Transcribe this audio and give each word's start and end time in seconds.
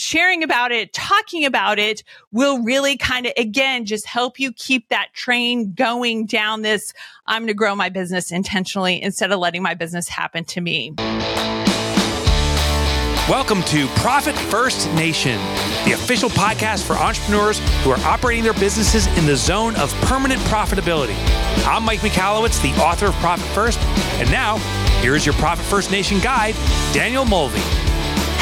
sharing 0.00 0.42
about 0.42 0.72
it, 0.72 0.92
talking 0.92 1.44
about 1.44 1.78
it 1.78 2.02
will 2.32 2.62
really 2.62 2.96
kind 2.96 3.26
of, 3.26 3.32
again, 3.36 3.84
just 3.84 4.06
help 4.06 4.40
you 4.40 4.52
keep 4.52 4.88
that 4.88 5.08
train 5.12 5.72
going 5.74 6.26
down 6.26 6.62
this. 6.62 6.92
I'm 7.26 7.42
going 7.42 7.48
to 7.48 7.54
grow 7.54 7.76
my 7.76 7.90
business 7.90 8.32
intentionally 8.32 9.00
instead 9.02 9.30
of 9.30 9.38
letting 9.38 9.62
my 9.62 9.74
business 9.74 10.08
happen 10.08 10.44
to 10.46 10.60
me. 10.60 10.94
Welcome 13.28 13.62
to 13.64 13.86
Profit 13.96 14.34
First 14.34 14.92
Nation, 14.94 15.36
the 15.84 15.92
official 15.92 16.30
podcast 16.30 16.84
for 16.84 16.94
entrepreneurs 16.94 17.60
who 17.84 17.90
are 17.90 18.00
operating 18.00 18.42
their 18.42 18.54
businesses 18.54 19.06
in 19.18 19.26
the 19.26 19.36
zone 19.36 19.76
of 19.76 19.92
permanent 20.02 20.40
profitability. 20.42 21.14
I'm 21.64 21.84
Mike 21.84 22.00
Michalowicz, 22.00 22.60
the 22.62 22.72
author 22.82 23.06
of 23.06 23.14
Profit 23.16 23.46
First, 23.48 23.78
and 24.18 24.28
now 24.32 24.56
here 25.00 25.14
is 25.14 25.24
your 25.24 25.34
Profit 25.34 25.64
First 25.66 25.92
Nation 25.92 26.18
guide, 26.18 26.56
Danielle 26.92 27.26
Mulvey. 27.26 27.89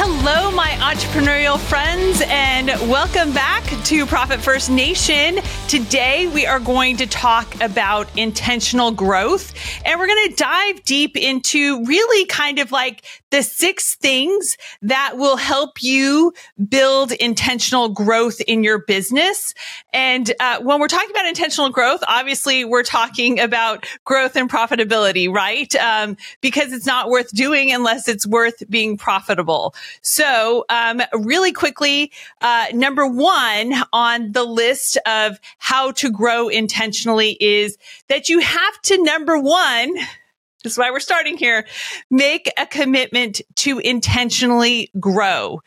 Hello, 0.00 0.52
my 0.52 0.68
entrepreneurial 0.78 1.58
friends, 1.58 2.22
and 2.28 2.68
welcome 2.88 3.32
back 3.32 3.64
to 3.86 4.06
Profit 4.06 4.40
First 4.40 4.70
Nation. 4.70 5.40
Today, 5.66 6.28
we 6.28 6.46
are 6.46 6.60
going 6.60 6.96
to 6.98 7.06
talk 7.08 7.60
about 7.60 8.08
intentional 8.16 8.92
growth, 8.92 9.52
and 9.84 9.98
we're 9.98 10.06
going 10.06 10.28
to 10.28 10.34
dive 10.36 10.84
deep 10.84 11.16
into 11.16 11.84
really 11.84 12.26
kind 12.26 12.60
of 12.60 12.70
like 12.70 13.04
the 13.30 13.42
six 13.42 13.94
things 13.96 14.56
that 14.82 15.16
will 15.16 15.36
help 15.36 15.82
you 15.82 16.32
build 16.68 17.12
intentional 17.12 17.88
growth 17.88 18.40
in 18.42 18.64
your 18.64 18.78
business. 18.78 19.54
And 19.92 20.32
uh, 20.40 20.60
when 20.60 20.80
we're 20.80 20.88
talking 20.88 21.10
about 21.10 21.26
intentional 21.26 21.70
growth, 21.70 22.02
obviously, 22.08 22.64
we're 22.64 22.82
talking 22.82 23.40
about 23.40 23.86
growth 24.04 24.36
and 24.36 24.50
profitability, 24.50 25.32
right? 25.32 25.74
Um, 25.76 26.16
because 26.40 26.72
it's 26.72 26.86
not 26.86 27.10
worth 27.10 27.30
doing 27.30 27.72
unless 27.72 28.08
it's 28.08 28.26
worth 28.26 28.62
being 28.70 28.96
profitable. 28.96 29.74
So, 30.02 30.64
um, 30.68 31.02
really 31.12 31.52
quickly, 31.52 32.12
uh, 32.40 32.66
number 32.72 33.06
one 33.06 33.74
on 33.92 34.32
the 34.32 34.44
list 34.44 34.98
of 35.06 35.38
how 35.58 35.92
to 35.92 36.10
grow 36.10 36.48
intentionally 36.48 37.36
is 37.40 37.78
that 38.08 38.28
you 38.28 38.40
have 38.40 38.82
to, 38.82 39.02
number 39.02 39.38
one, 39.38 39.94
this 40.68 40.74
is 40.74 40.78
why 40.78 40.90
we're 40.90 41.00
starting 41.00 41.38
here, 41.38 41.66
make 42.10 42.52
a 42.58 42.66
commitment 42.66 43.40
to 43.56 43.78
intentionally 43.78 44.90
grow 45.00 45.62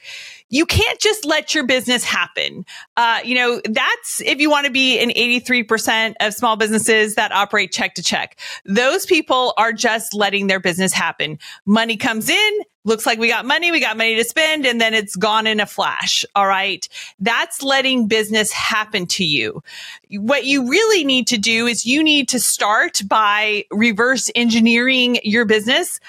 you 0.52 0.66
can't 0.66 1.00
just 1.00 1.26
let 1.26 1.56
your 1.56 1.66
business 1.66 2.04
happen. 2.04 2.66
Uh, 2.96 3.20
you 3.24 3.34
know, 3.34 3.60
that's 3.66 4.22
if 4.22 4.40
you 4.40 4.50
want 4.50 4.68
to 4.68 4.72
be 4.72 5.00
in 5.00 5.10
83% 5.10 6.14
of 6.20 6.34
small 6.34 6.58
businesses 6.58 7.16
that 7.16 7.32
operate 7.32 7.72
check 7.72 7.96
to 7.96 8.04
check. 8.04 8.38
Those 8.66 9.08
people 9.08 9.54
are 9.58 9.74
just 9.74 10.14
letting 10.14 10.48
their 10.48 10.60
business 10.60 10.94
happen. 10.94 11.40
Money 11.66 11.98
comes 11.98 12.30
in, 12.30 12.60
looks 12.84 13.06
like 13.06 13.20
we 13.20 13.28
got 13.28 13.46
money, 13.46 13.72
we 13.72 13.80
got 13.80 13.98
money 13.98 14.16
to 14.16 14.24
spend, 14.24 14.66
and 14.66 14.82
then 14.82 14.94
it's 14.94 15.16
gone 15.16 15.48
in 15.48 15.60
a 15.60 15.66
flash. 15.66 16.26
All 16.36 16.48
right. 16.48 16.88
That's 17.20 17.64
letting 17.64 18.08
business 18.08 18.52
happen 18.52 19.06
to 19.08 19.24
you. 19.24 19.64
What 20.12 20.46
you 20.46 20.70
really 20.70 21.04
need 21.04 21.28
to 21.28 21.38
do 21.38 21.68
is 21.68 21.86
you 21.86 22.04
need 22.04 22.28
to 22.30 22.40
start 22.40 23.02
by 23.08 23.66
reverse 23.72 24.30
engineering 24.36 25.20
your 25.24 25.46
business 25.46 26.00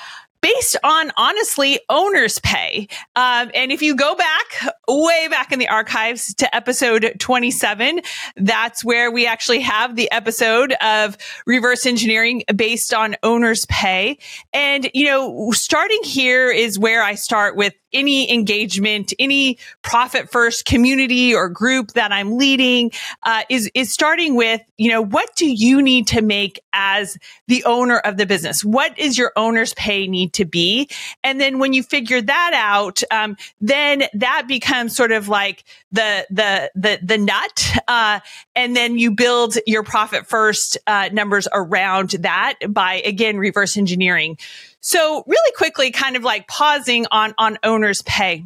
based 0.43 0.77
on 0.85 1.12
honestly 1.17 1.79
owner's 1.89 2.39
pay. 2.41 2.89
Um, 3.17 3.51
and 3.55 3.73
if 3.73 3.81
you 3.81 3.97
go 3.97 4.15
back 4.15 4.75
way 4.89 5.29
back 5.31 5.53
in 5.53 5.59
the 5.59 5.69
archives 5.69 6.34
to 6.34 6.55
episode 6.55 7.15
27, 7.19 8.01
that's 8.37 8.84
where 8.84 9.11
we 9.11 9.27
actually 9.27 9.61
have 9.61 9.97
the 9.97 10.11
episode 10.11 10.75
of 10.83 11.17
reverse 11.47 11.87
engineering 11.87 12.43
based 12.55 12.93
on 12.93 13.17
owner's 13.23 13.65
pay. 13.67 14.19
And, 14.53 14.91
you 14.93 15.07
know, 15.07 15.53
starting 15.53 16.03
here 16.03 16.51
is 16.51 16.79
where 16.79 17.03
I 17.03 17.15
start 17.15 17.56
with 17.56 17.75
any 17.93 18.33
engagement, 18.33 19.12
any 19.19 19.59
profit 19.83 20.31
first 20.31 20.65
community 20.65 21.34
or 21.34 21.49
group 21.49 21.93
that 21.93 22.11
I'm 22.11 22.37
leading, 22.39 22.91
uh, 23.23 23.43
is, 23.49 23.71
is 23.75 23.93
starting 23.93 24.34
with, 24.34 24.62
you 24.79 24.91
know, 24.91 25.03
what 25.03 25.34
do 25.37 25.47
you 25.47 25.83
need 25.83 26.06
to 26.09 26.23
make 26.23 26.61
as 26.73 27.19
the 27.49 27.65
owner 27.65 27.99
of 27.99 28.16
the 28.16 28.27
business? 28.27 28.65
What 28.65 28.99
is 28.99 29.19
your 29.19 29.33
owner's 29.37 29.75
pay 29.75 30.06
need 30.06 30.31
to 30.32 30.44
be? 30.44 30.88
And 31.22 31.41
then 31.41 31.59
when 31.59 31.72
you 31.72 31.82
figure 31.82 32.20
that 32.20 32.53
out, 32.54 33.03
um, 33.10 33.37
then 33.60 34.04
that 34.15 34.44
becomes 34.47 34.94
sort 34.97 35.12
of 35.12 35.28
like 35.28 35.65
the, 35.91 36.26
the, 36.31 36.70
the, 36.75 36.98
the 37.03 37.19
nut. 37.19 37.72
Uh, 37.88 38.20
and 38.54 38.75
then 38.76 38.98
you 38.98 39.10
build 39.10 39.56
your 39.66 39.82
profit 39.82 40.26
first, 40.26 40.78
uh, 40.87 41.09
numbers 41.12 41.48
around 41.53 42.10
that 42.21 42.54
by 42.69 42.94
again, 43.04 43.38
reverse 43.38 43.76
engineering. 43.76 44.38
So 44.81 45.25
really 45.26 45.53
quickly, 45.56 45.91
kind 45.91 46.16
of 46.16 46.25
like 46.25 46.48
pausing 46.48 47.06
on, 47.10 47.34
on 47.38 47.59
owner's 47.62 48.03
pay. 48.03 48.44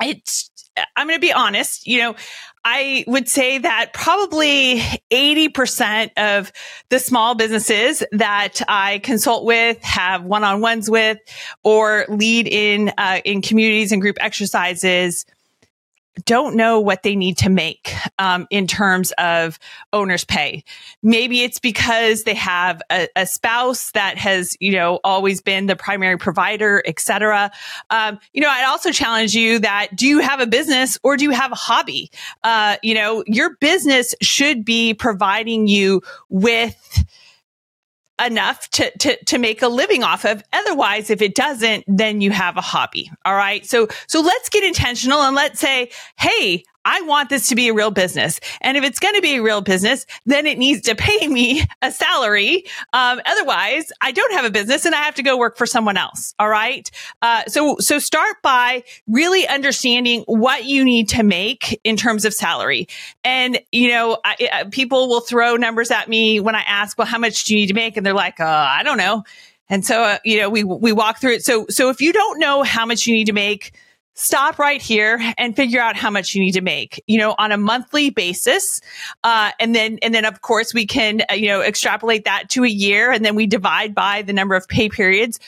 It's, 0.00 0.50
I'm 0.96 1.08
going 1.08 1.18
to 1.18 1.20
be 1.20 1.32
honest, 1.32 1.86
you 1.86 1.98
know, 1.98 2.14
I 2.64 3.04
would 3.06 3.28
say 3.28 3.58
that 3.58 3.92
probably 3.94 4.80
80% 5.10 6.10
of 6.16 6.52
the 6.90 6.98
small 6.98 7.34
businesses 7.34 8.02
that 8.12 8.60
I 8.68 8.98
consult 8.98 9.44
with, 9.44 9.82
have 9.82 10.24
one-on-ones 10.24 10.90
with, 10.90 11.18
or 11.64 12.04
lead 12.08 12.46
in, 12.46 12.92
uh, 12.98 13.20
in 13.24 13.40
communities 13.40 13.92
and 13.92 14.02
group 14.02 14.16
exercises 14.20 15.24
don't 16.24 16.56
know 16.56 16.80
what 16.80 17.02
they 17.02 17.16
need 17.16 17.38
to 17.38 17.48
make 17.48 17.92
um, 18.18 18.46
in 18.50 18.66
terms 18.66 19.12
of 19.18 19.58
owner's 19.92 20.24
pay. 20.24 20.64
Maybe 21.02 21.42
it's 21.42 21.58
because 21.58 22.24
they 22.24 22.34
have 22.34 22.82
a, 22.90 23.08
a, 23.16 23.26
spouse 23.26 23.92
that 23.92 24.18
has, 24.18 24.56
you 24.60 24.72
know, 24.72 25.00
always 25.04 25.40
been 25.40 25.66
the 25.66 25.76
primary 25.76 26.18
provider, 26.18 26.82
etc. 26.86 27.50
Um, 27.90 28.18
you 28.32 28.40
know, 28.40 28.48
I'd 28.48 28.66
also 28.66 28.92
challenge 28.92 29.34
you 29.34 29.60
that 29.60 29.94
do 29.94 30.06
you 30.06 30.20
have 30.20 30.40
a 30.40 30.46
business 30.46 30.98
or 31.02 31.16
do 31.16 31.24
you 31.24 31.30
have 31.30 31.52
a 31.52 31.56
hobby? 31.56 32.10
Uh, 32.42 32.76
you 32.82 32.94
know, 32.94 33.24
your 33.26 33.56
business 33.56 34.14
should 34.20 34.64
be 34.64 34.94
providing 34.94 35.66
you 35.66 36.02
with 36.28 37.04
enough 38.24 38.68
to, 38.70 38.90
to, 38.98 39.24
to 39.24 39.38
make 39.38 39.62
a 39.62 39.68
living 39.68 40.02
off 40.02 40.24
of. 40.24 40.42
Otherwise, 40.52 41.10
if 41.10 41.22
it 41.22 41.34
doesn't, 41.34 41.84
then 41.86 42.20
you 42.20 42.30
have 42.30 42.56
a 42.56 42.60
hobby. 42.60 43.10
All 43.24 43.34
right. 43.34 43.64
So, 43.66 43.88
so 44.06 44.20
let's 44.20 44.48
get 44.48 44.64
intentional 44.64 45.20
and 45.20 45.34
let's 45.34 45.60
say, 45.60 45.90
Hey, 46.18 46.64
I 46.84 47.02
want 47.02 47.28
this 47.28 47.48
to 47.48 47.54
be 47.54 47.68
a 47.68 47.74
real 47.74 47.90
business. 47.90 48.40
And 48.60 48.76
if 48.76 48.84
it's 48.84 48.98
going 48.98 49.14
to 49.14 49.20
be 49.20 49.36
a 49.36 49.42
real 49.42 49.60
business, 49.60 50.06
then 50.26 50.46
it 50.46 50.58
needs 50.58 50.82
to 50.82 50.94
pay 50.94 51.28
me 51.28 51.62
a 51.82 51.92
salary. 51.92 52.64
Um, 52.92 53.20
otherwise, 53.24 53.92
I 54.00 54.12
don't 54.12 54.32
have 54.32 54.44
a 54.44 54.50
business 54.50 54.84
and 54.84 54.94
I 54.94 55.02
have 55.02 55.14
to 55.16 55.22
go 55.22 55.36
work 55.36 55.56
for 55.56 55.66
someone 55.66 55.96
else. 55.96 56.34
All 56.38 56.48
right. 56.48 56.90
Uh, 57.20 57.44
so, 57.48 57.76
so 57.78 57.98
start 57.98 58.36
by 58.42 58.84
really 59.06 59.46
understanding 59.46 60.22
what 60.26 60.64
you 60.64 60.84
need 60.84 61.08
to 61.10 61.22
make 61.22 61.78
in 61.84 61.96
terms 61.96 62.24
of 62.24 62.32
salary. 62.32 62.88
And, 63.24 63.60
you 63.72 63.88
know, 63.88 64.18
I, 64.24 64.48
I, 64.52 64.64
people 64.64 65.08
will 65.08 65.20
throw 65.20 65.56
numbers 65.56 65.90
at 65.90 66.08
me 66.08 66.40
when 66.40 66.54
I 66.54 66.62
ask, 66.62 66.96
well, 66.96 67.06
how 67.06 67.18
much 67.18 67.44
do 67.44 67.54
you 67.54 67.60
need 67.60 67.68
to 67.68 67.74
make? 67.74 67.96
And 67.96 68.06
they're 68.06 68.14
like, 68.14 68.40
uh, 68.40 68.44
I 68.46 68.82
don't 68.82 68.98
know. 68.98 69.24
And 69.68 69.84
so, 69.84 70.02
uh, 70.02 70.18
you 70.24 70.38
know, 70.38 70.50
we, 70.50 70.64
we 70.64 70.92
walk 70.92 71.20
through 71.20 71.34
it. 71.34 71.44
So, 71.44 71.66
so 71.68 71.90
if 71.90 72.00
you 72.00 72.12
don't 72.12 72.40
know 72.40 72.62
how 72.62 72.86
much 72.86 73.06
you 73.06 73.14
need 73.14 73.26
to 73.26 73.32
make, 73.32 73.72
stop 74.14 74.58
right 74.58 74.82
here 74.82 75.18
and 75.38 75.56
figure 75.56 75.80
out 75.80 75.96
how 75.96 76.10
much 76.10 76.34
you 76.34 76.42
need 76.42 76.52
to 76.52 76.60
make, 76.60 77.02
you 77.06 77.18
know, 77.18 77.34
on 77.38 77.52
a 77.52 77.56
monthly 77.56 78.10
basis. 78.10 78.80
Uh, 79.24 79.50
and 79.58 79.74
then, 79.74 79.98
and 80.02 80.14
then 80.14 80.24
of 80.24 80.42
course 80.42 80.74
we 80.74 80.86
can, 80.86 81.22
uh, 81.30 81.34
you 81.34 81.46
know, 81.46 81.62
extrapolate 81.62 82.24
that 82.24 82.50
to 82.50 82.64
a 82.64 82.68
year 82.68 83.10
and 83.10 83.24
then 83.24 83.34
we 83.34 83.46
divide 83.46 83.94
by 83.94 84.22
the 84.22 84.32
number 84.32 84.54
of 84.54 84.68
pay 84.68 84.88
periods 84.88 85.38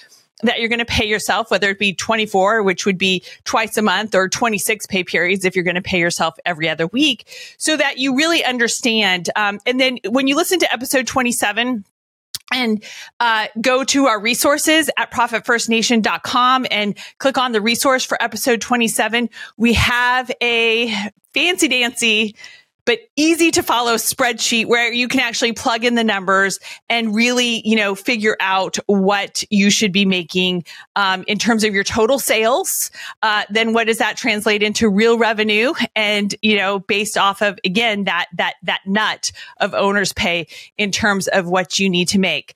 that 0.43 0.59
you're 0.59 0.69
going 0.69 0.79
to 0.79 0.85
pay 0.85 1.07
yourself, 1.07 1.51
whether 1.51 1.71
it 1.71 1.79
be 1.79 1.95
24, 1.95 2.63
which 2.63 2.85
would 2.85 2.99
be 2.99 3.23
twice 3.45 3.77
a 3.77 3.83
month 3.83 4.15
or 4.15 4.29
26 4.29 4.87
pay 4.87 5.05
periods 5.05 5.45
if 5.45 5.55
you're 5.55 5.65
going 5.65 5.77
to 5.77 5.83
pay 5.83 5.99
yourself 5.99 6.37
every 6.45 6.69
other 6.69 6.87
week 6.89 7.55
so 7.59 7.77
that 7.77 7.99
you 7.99 8.17
really 8.17 8.45
understand. 8.45 9.31
Um, 9.37 9.61
and 9.67 9.81
then 9.81 9.99
when 10.09 10.27
you 10.27 10.37
listen 10.37 10.59
to 10.61 10.73
episode 10.73 11.07
27, 11.07 11.85
and 12.53 12.85
uh, 13.21 13.49
go 13.61 13.85
to 13.85 14.07
our 14.07 14.21
resources 14.21 14.91
at 14.97 15.11
profitfirstnation.com 15.11 16.67
and 16.71 16.97
click 17.19 17.39
on 17.39 17.53
the 17.53 17.61
resource 17.61 18.05
for 18.05 18.23
episode 18.23 18.61
27. 18.61 19.31
We 19.57 19.75
have 19.75 20.31
a 20.41 20.95
fancy 21.35 21.69
dancy 21.69 22.37
but 22.85 22.99
easy 23.17 23.51
to 23.53 23.63
follow 23.63 23.95
spreadsheet 23.95 24.67
where 24.67 24.93
you 24.93 25.09
can 25.09 25.21
actually 25.21 25.53
plug 25.53 25.85
in 25.85 25.95
the 25.95 26.05
numbers 26.05 26.59
and 26.89 27.15
really, 27.15 27.67
you 27.67 27.77
know, 27.77 27.95
figure 27.95 28.37
out 28.41 28.77
what 28.87 29.45
you 29.51 29.71
should 29.71 29.93
be 29.93 30.05
making 30.05 30.65
um, 30.97 31.25
in 31.27 31.39
terms 31.39 31.65
of 31.65 31.75
your 31.75 31.85
total 31.85 32.19
sales. 32.19 32.91
Uh, 33.23 33.45
then 33.51 33.73
what 33.73 33.87
does 33.87 33.99
that 33.99 34.17
translate 34.17 34.63
into 34.63 34.89
real 34.89 35.19
revenue? 35.19 35.73
And 35.95 36.35
you 36.43 36.57
know, 36.57 36.81
based 36.81 37.17
off 37.17 37.43
of 37.43 37.59
again 37.65 38.05
that 38.05 38.27
that 38.37 38.55
that 38.63 38.81
nut 38.87 39.33
of 39.59 39.75
owner's 39.75 40.13
pay 40.13 40.47
in 40.77 40.91
terms 40.91 41.29
of 41.29 41.49
what 41.49 41.79
you 41.79 41.89
need 41.89 42.09
to 42.09 42.19
make. 42.19 42.55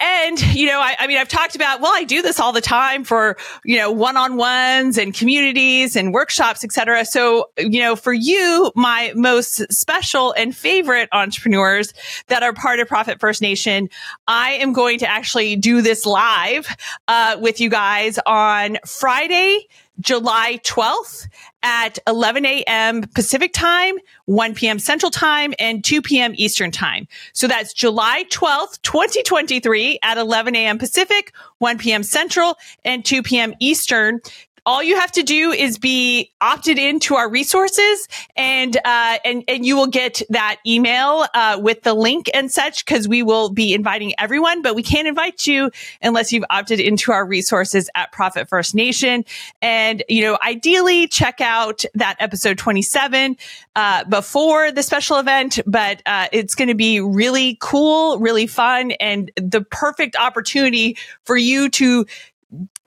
And, 0.00 0.40
you 0.54 0.66
know, 0.66 0.80
I, 0.80 0.96
I, 0.98 1.06
mean, 1.06 1.18
I've 1.18 1.28
talked 1.28 1.54
about, 1.54 1.80
well, 1.80 1.92
I 1.94 2.04
do 2.04 2.22
this 2.22 2.40
all 2.40 2.52
the 2.52 2.60
time 2.60 3.04
for, 3.04 3.36
you 3.64 3.76
know, 3.76 3.90
one-on-ones 3.90 4.98
and 4.98 5.14
communities 5.14 5.96
and 5.96 6.12
workshops, 6.12 6.64
et 6.64 6.72
cetera. 6.72 7.04
So, 7.04 7.50
you 7.58 7.80
know, 7.80 7.96
for 7.96 8.12
you, 8.12 8.72
my 8.74 9.12
most 9.14 9.72
special 9.72 10.32
and 10.32 10.54
favorite 10.54 11.08
entrepreneurs 11.12 11.94
that 12.28 12.42
are 12.42 12.52
part 12.52 12.80
of 12.80 12.88
Profit 12.88 13.20
First 13.20 13.42
Nation, 13.42 13.88
I 14.26 14.52
am 14.52 14.72
going 14.72 14.98
to 15.00 15.08
actually 15.08 15.56
do 15.56 15.82
this 15.82 16.06
live, 16.06 16.68
uh, 17.08 17.36
with 17.40 17.60
you 17.60 17.70
guys 17.70 18.18
on 18.26 18.78
Friday, 18.86 19.66
July 20.00 20.58
12th 20.64 21.28
at 21.62 21.98
11 22.06 22.44
a.m. 22.44 23.02
Pacific 23.14 23.52
time, 23.52 23.96
1 24.26 24.54
p.m. 24.54 24.78
Central 24.78 25.10
time, 25.10 25.54
and 25.58 25.84
2 25.84 26.02
p.m. 26.02 26.32
Eastern 26.36 26.70
time. 26.70 27.06
So 27.32 27.46
that's 27.46 27.72
July 27.72 28.24
12th, 28.30 28.80
2023 28.82 29.98
at 30.02 30.18
11 30.18 30.56
a.m. 30.56 30.78
Pacific, 30.78 31.32
1 31.58 31.78
p.m. 31.78 32.02
Central, 32.02 32.56
and 32.84 33.04
2 33.04 33.22
p.m. 33.22 33.54
Eastern 33.60 34.20
all 34.64 34.82
you 34.82 34.98
have 34.98 35.10
to 35.12 35.22
do 35.22 35.50
is 35.50 35.78
be 35.78 36.32
opted 36.40 36.78
into 36.78 37.16
our 37.16 37.28
resources 37.28 38.06
and 38.36 38.76
uh, 38.84 39.18
and 39.24 39.42
and 39.48 39.66
you 39.66 39.76
will 39.76 39.88
get 39.88 40.22
that 40.30 40.58
email 40.66 41.26
uh, 41.34 41.58
with 41.60 41.82
the 41.82 41.94
link 41.94 42.30
and 42.32 42.50
such 42.50 42.84
because 42.84 43.08
we 43.08 43.22
will 43.22 43.50
be 43.50 43.74
inviting 43.74 44.12
everyone 44.18 44.62
but 44.62 44.74
we 44.74 44.82
can't 44.82 45.08
invite 45.08 45.46
you 45.46 45.70
unless 46.00 46.32
you've 46.32 46.44
opted 46.48 46.78
into 46.78 47.10
our 47.12 47.26
resources 47.26 47.90
at 47.94 48.12
profit 48.12 48.48
first 48.48 48.74
nation. 48.74 49.24
And 49.60 50.02
you 50.08 50.22
know 50.22 50.38
ideally 50.44 51.08
check 51.08 51.40
out 51.40 51.84
that 51.94 52.16
episode 52.20 52.58
27 52.58 53.36
uh, 53.74 54.04
before 54.04 54.70
the 54.70 54.82
special 54.82 55.18
event 55.18 55.58
but 55.66 56.02
uh, 56.06 56.28
it's 56.32 56.54
going 56.54 56.68
to 56.68 56.74
be 56.74 57.00
really 57.00 57.56
cool 57.60 58.18
really 58.18 58.46
fun 58.46 58.92
and 58.92 59.30
the 59.36 59.62
perfect 59.62 60.14
opportunity 60.16 60.96
for 61.24 61.36
you 61.36 61.68
to 61.68 62.06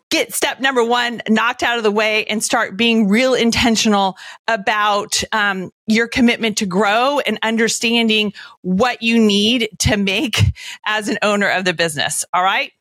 get 0.10 0.34
step 0.34 0.60
number 0.60 0.84
one 0.84 1.22
knocked 1.30 1.64
out 1.64 1.78
of 1.78 1.84
the 1.84 1.92
way 1.92 2.26
and 2.26 2.44
start 2.44 2.78
being 2.78 3.08
real 3.08 3.34
intentional 3.34 4.18
about 4.48 5.22
um, 5.32 5.72
your 5.88 6.08
commitment 6.08 6.58
to 6.58 6.66
grow 6.66 7.20
and 7.20 7.40
understanding 7.42 8.34
what 8.62 9.02
you 9.02 9.20
need 9.20 9.70
to 9.80 9.98
make 9.98 10.40
as 10.86 11.10
an 11.10 11.18
owner 11.22 11.50
of 11.50 11.66
the 11.66 11.74
business. 11.74 12.24
All 12.34 12.44
right. 12.44 12.72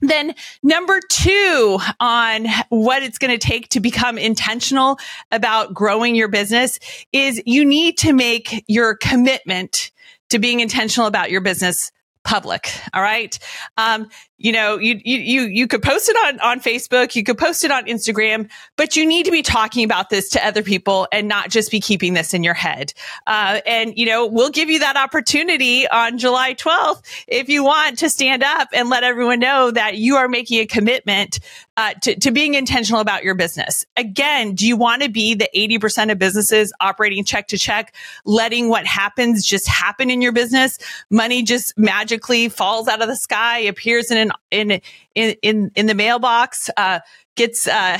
Then 0.00 0.34
number 0.62 1.00
two 1.10 1.78
on 2.00 2.46
what 2.70 3.02
it's 3.02 3.18
going 3.18 3.38
to 3.38 3.46
take 3.46 3.68
to 3.70 3.80
become 3.80 4.16
intentional 4.16 4.98
about 5.30 5.74
growing 5.74 6.14
your 6.14 6.28
business 6.28 6.78
is 7.12 7.42
you 7.44 7.64
need 7.64 7.98
to 7.98 8.12
make 8.12 8.64
your 8.66 8.96
commitment 8.96 9.90
to 10.30 10.38
being 10.38 10.60
intentional 10.60 11.06
about 11.06 11.30
your 11.30 11.42
business 11.42 11.92
public. 12.24 12.70
All 12.94 13.02
right. 13.02 13.38
Um, 13.76 14.08
you 14.40 14.52
know, 14.52 14.78
you, 14.78 14.98
you, 15.04 15.42
you, 15.42 15.68
could 15.68 15.82
post 15.82 16.08
it 16.08 16.16
on, 16.16 16.40
on 16.40 16.60
Facebook, 16.60 17.14
you 17.14 17.22
could 17.22 17.36
post 17.36 17.62
it 17.62 17.70
on 17.70 17.84
Instagram, 17.84 18.50
but 18.76 18.96
you 18.96 19.04
need 19.04 19.26
to 19.26 19.30
be 19.30 19.42
talking 19.42 19.84
about 19.84 20.08
this 20.08 20.30
to 20.30 20.44
other 20.44 20.62
people 20.62 21.06
and 21.12 21.28
not 21.28 21.50
just 21.50 21.70
be 21.70 21.78
keeping 21.78 22.14
this 22.14 22.32
in 22.32 22.42
your 22.42 22.54
head. 22.54 22.94
Uh, 23.26 23.60
and, 23.66 23.92
you 23.98 24.06
know, 24.06 24.26
we'll 24.26 24.48
give 24.48 24.70
you 24.70 24.78
that 24.78 24.96
opportunity 24.96 25.86
on 25.86 26.16
July 26.16 26.54
12th 26.54 27.02
if 27.28 27.50
you 27.50 27.62
want 27.62 27.98
to 27.98 28.08
stand 28.08 28.42
up 28.42 28.68
and 28.72 28.88
let 28.88 29.04
everyone 29.04 29.40
know 29.40 29.70
that 29.70 29.98
you 29.98 30.16
are 30.16 30.26
making 30.26 30.58
a 30.60 30.66
commitment 30.66 31.38
uh, 31.76 31.92
to, 32.02 32.18
to 32.18 32.30
being 32.30 32.54
intentional 32.54 33.00
about 33.00 33.22
your 33.22 33.34
business. 33.34 33.84
Again, 33.96 34.54
do 34.54 34.66
you 34.66 34.76
want 34.76 35.02
to 35.02 35.10
be 35.10 35.34
the 35.34 35.50
80% 35.54 36.10
of 36.10 36.18
businesses 36.18 36.72
operating 36.80 37.24
check 37.24 37.48
to 37.48 37.58
check, 37.58 37.94
letting 38.24 38.70
what 38.70 38.86
happens 38.86 39.44
just 39.44 39.68
happen 39.68 40.10
in 40.10 40.22
your 40.22 40.32
business? 40.32 40.78
Money 41.10 41.42
just 41.42 41.76
magically 41.78 42.48
falls 42.48 42.88
out 42.88 43.02
of 43.02 43.08
the 43.08 43.16
sky, 43.16 43.58
appears 43.58 44.10
in 44.10 44.16
an 44.16 44.29
in 44.50 44.80
in 45.14 45.36
in 45.42 45.70
in 45.74 45.86
the 45.86 45.94
mailbox 45.94 46.70
uh, 46.76 47.00
gets 47.36 47.66
uh, 47.66 47.98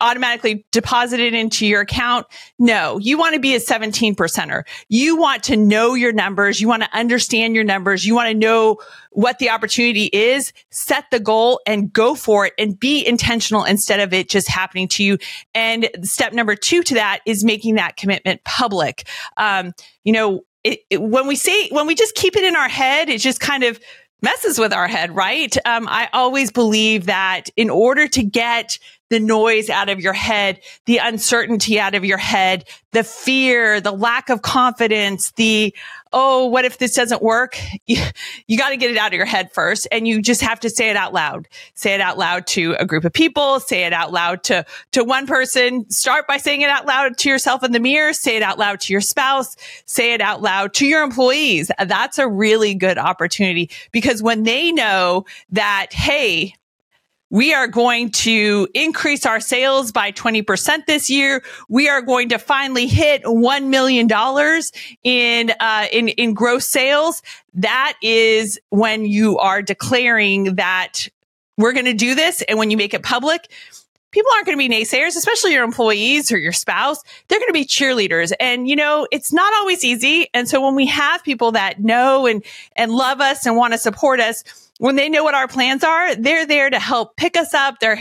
automatically 0.00 0.64
deposited 0.70 1.34
into 1.34 1.66
your 1.66 1.80
account. 1.80 2.26
No, 2.58 2.98
you 2.98 3.18
want 3.18 3.34
to 3.34 3.40
be 3.40 3.54
a 3.54 3.60
17 3.60 4.14
percenter. 4.14 4.62
You 4.88 5.16
want 5.16 5.42
to 5.44 5.56
know 5.56 5.94
your 5.94 6.12
numbers. 6.12 6.60
You 6.60 6.68
want 6.68 6.84
to 6.84 6.96
understand 6.96 7.54
your 7.54 7.64
numbers. 7.64 8.06
You 8.06 8.14
want 8.14 8.28
to 8.28 8.34
know 8.34 8.78
what 9.10 9.38
the 9.38 9.50
opportunity 9.50 10.04
is, 10.12 10.52
set 10.70 11.06
the 11.10 11.18
goal 11.18 11.60
and 11.66 11.92
go 11.92 12.14
for 12.14 12.46
it 12.46 12.52
and 12.58 12.78
be 12.78 13.04
intentional 13.04 13.64
instead 13.64 13.98
of 13.98 14.12
it 14.12 14.28
just 14.28 14.46
happening 14.46 14.86
to 14.88 15.02
you. 15.02 15.18
And 15.54 15.88
step 16.02 16.32
number 16.32 16.54
two 16.54 16.82
to 16.84 16.94
that 16.94 17.20
is 17.26 17.42
making 17.42 17.76
that 17.76 17.96
commitment 17.96 18.44
public. 18.44 19.08
Um, 19.36 19.72
you 20.04 20.12
know, 20.12 20.42
it, 20.62 20.80
it, 20.90 21.00
when 21.00 21.26
we 21.26 21.34
say, 21.34 21.68
when 21.70 21.86
we 21.86 21.94
just 21.94 22.14
keep 22.14 22.36
it 22.36 22.44
in 22.44 22.54
our 22.54 22.68
head, 22.68 23.08
it 23.08 23.20
just 23.20 23.40
kind 23.40 23.64
of 23.64 23.80
messes 24.22 24.58
with 24.58 24.72
our 24.72 24.88
head, 24.88 25.14
right? 25.14 25.54
Um, 25.66 25.86
I 25.88 26.08
always 26.12 26.50
believe 26.50 27.06
that 27.06 27.44
in 27.56 27.70
order 27.70 28.08
to 28.08 28.22
get 28.22 28.78
the 29.08 29.20
noise 29.20 29.70
out 29.70 29.88
of 29.88 30.00
your 30.00 30.12
head, 30.12 30.60
the 30.86 30.98
uncertainty 30.98 31.78
out 31.78 31.94
of 31.94 32.04
your 32.04 32.18
head, 32.18 32.64
the 32.92 33.04
fear, 33.04 33.80
the 33.80 33.92
lack 33.92 34.30
of 34.30 34.42
confidence, 34.42 35.30
the, 35.32 35.74
oh, 36.12 36.46
what 36.46 36.64
if 36.64 36.78
this 36.78 36.94
doesn't 36.94 37.22
work? 37.22 37.58
You, 37.88 38.02
you 38.48 38.58
got 38.58 38.70
to 38.70 38.76
get 38.76 38.90
it 38.90 38.96
out 38.96 39.08
of 39.08 39.12
your 39.12 39.26
head 39.26 39.52
first. 39.52 39.86
And 39.92 40.08
you 40.08 40.20
just 40.20 40.40
have 40.40 40.58
to 40.60 40.70
say 40.70 40.90
it 40.90 40.96
out 40.96 41.14
loud. 41.14 41.46
Say 41.74 41.94
it 41.94 42.00
out 42.00 42.18
loud 42.18 42.48
to 42.48 42.74
a 42.80 42.84
group 42.84 43.04
of 43.04 43.12
people. 43.12 43.60
Say 43.60 43.84
it 43.84 43.92
out 43.92 44.10
loud 44.10 44.42
to, 44.44 44.66
to 44.90 45.04
one 45.04 45.28
person. 45.28 45.88
Start 45.88 46.26
by 46.26 46.38
saying 46.38 46.62
it 46.62 46.70
out 46.70 46.84
loud 46.84 47.16
to 47.18 47.28
yourself 47.28 47.62
in 47.62 47.70
the 47.70 47.78
mirror. 47.78 48.12
Say 48.12 48.36
it 48.36 48.42
out 48.42 48.58
loud 48.58 48.80
to 48.80 48.92
your 48.92 49.00
spouse. 49.00 49.56
Say 49.84 50.14
it 50.14 50.20
out 50.20 50.42
loud 50.42 50.74
to 50.74 50.86
your 50.86 51.04
employees. 51.04 51.70
That's 51.78 52.18
a 52.18 52.26
really 52.26 52.74
good 52.74 52.98
opportunity 52.98 53.70
because 53.92 54.20
when 54.20 54.42
they 54.42 54.72
know 54.72 55.26
that, 55.50 55.92
hey, 55.92 56.54
we 57.30 57.52
are 57.52 57.66
going 57.66 58.10
to 58.10 58.68
increase 58.74 59.26
our 59.26 59.40
sales 59.40 59.90
by 59.90 60.12
20% 60.12 60.86
this 60.86 61.10
year. 61.10 61.42
We 61.68 61.88
are 61.88 62.02
going 62.02 62.28
to 62.28 62.38
finally 62.38 62.86
hit 62.86 63.24
$1 63.24 63.66
million 63.66 64.08
in, 65.02 65.52
uh, 65.58 65.86
in, 65.92 66.08
in 66.08 66.34
gross 66.34 66.66
sales. 66.66 67.22
That 67.54 67.94
is 68.02 68.60
when 68.70 69.04
you 69.04 69.38
are 69.38 69.60
declaring 69.60 70.56
that 70.56 71.08
we're 71.56 71.72
going 71.72 71.86
to 71.86 71.94
do 71.94 72.14
this. 72.14 72.42
And 72.42 72.58
when 72.58 72.70
you 72.70 72.76
make 72.76 72.94
it 72.94 73.02
public, 73.02 73.50
people 74.12 74.30
aren't 74.34 74.46
going 74.46 74.56
to 74.56 74.68
be 74.68 74.72
naysayers, 74.72 75.16
especially 75.16 75.52
your 75.52 75.64
employees 75.64 76.30
or 76.30 76.38
your 76.38 76.52
spouse. 76.52 77.02
They're 77.28 77.40
going 77.40 77.48
to 77.48 77.52
be 77.52 77.64
cheerleaders. 77.64 78.32
And, 78.38 78.68
you 78.68 78.76
know, 78.76 79.08
it's 79.10 79.32
not 79.32 79.52
always 79.54 79.84
easy. 79.84 80.28
And 80.32 80.48
so 80.48 80.64
when 80.64 80.74
we 80.74 80.86
have 80.86 81.24
people 81.24 81.52
that 81.52 81.80
know 81.80 82.26
and, 82.26 82.44
and 82.76 82.92
love 82.92 83.20
us 83.20 83.46
and 83.46 83.56
want 83.56 83.72
to 83.72 83.78
support 83.78 84.20
us, 84.20 84.44
when 84.78 84.96
they 84.96 85.08
know 85.08 85.24
what 85.24 85.34
our 85.34 85.48
plans 85.48 85.82
are, 85.82 86.14
they're 86.14 86.46
there 86.46 86.68
to 86.68 86.78
help 86.78 87.16
pick 87.16 87.36
us 87.36 87.54
up. 87.54 87.80
They're 87.80 87.96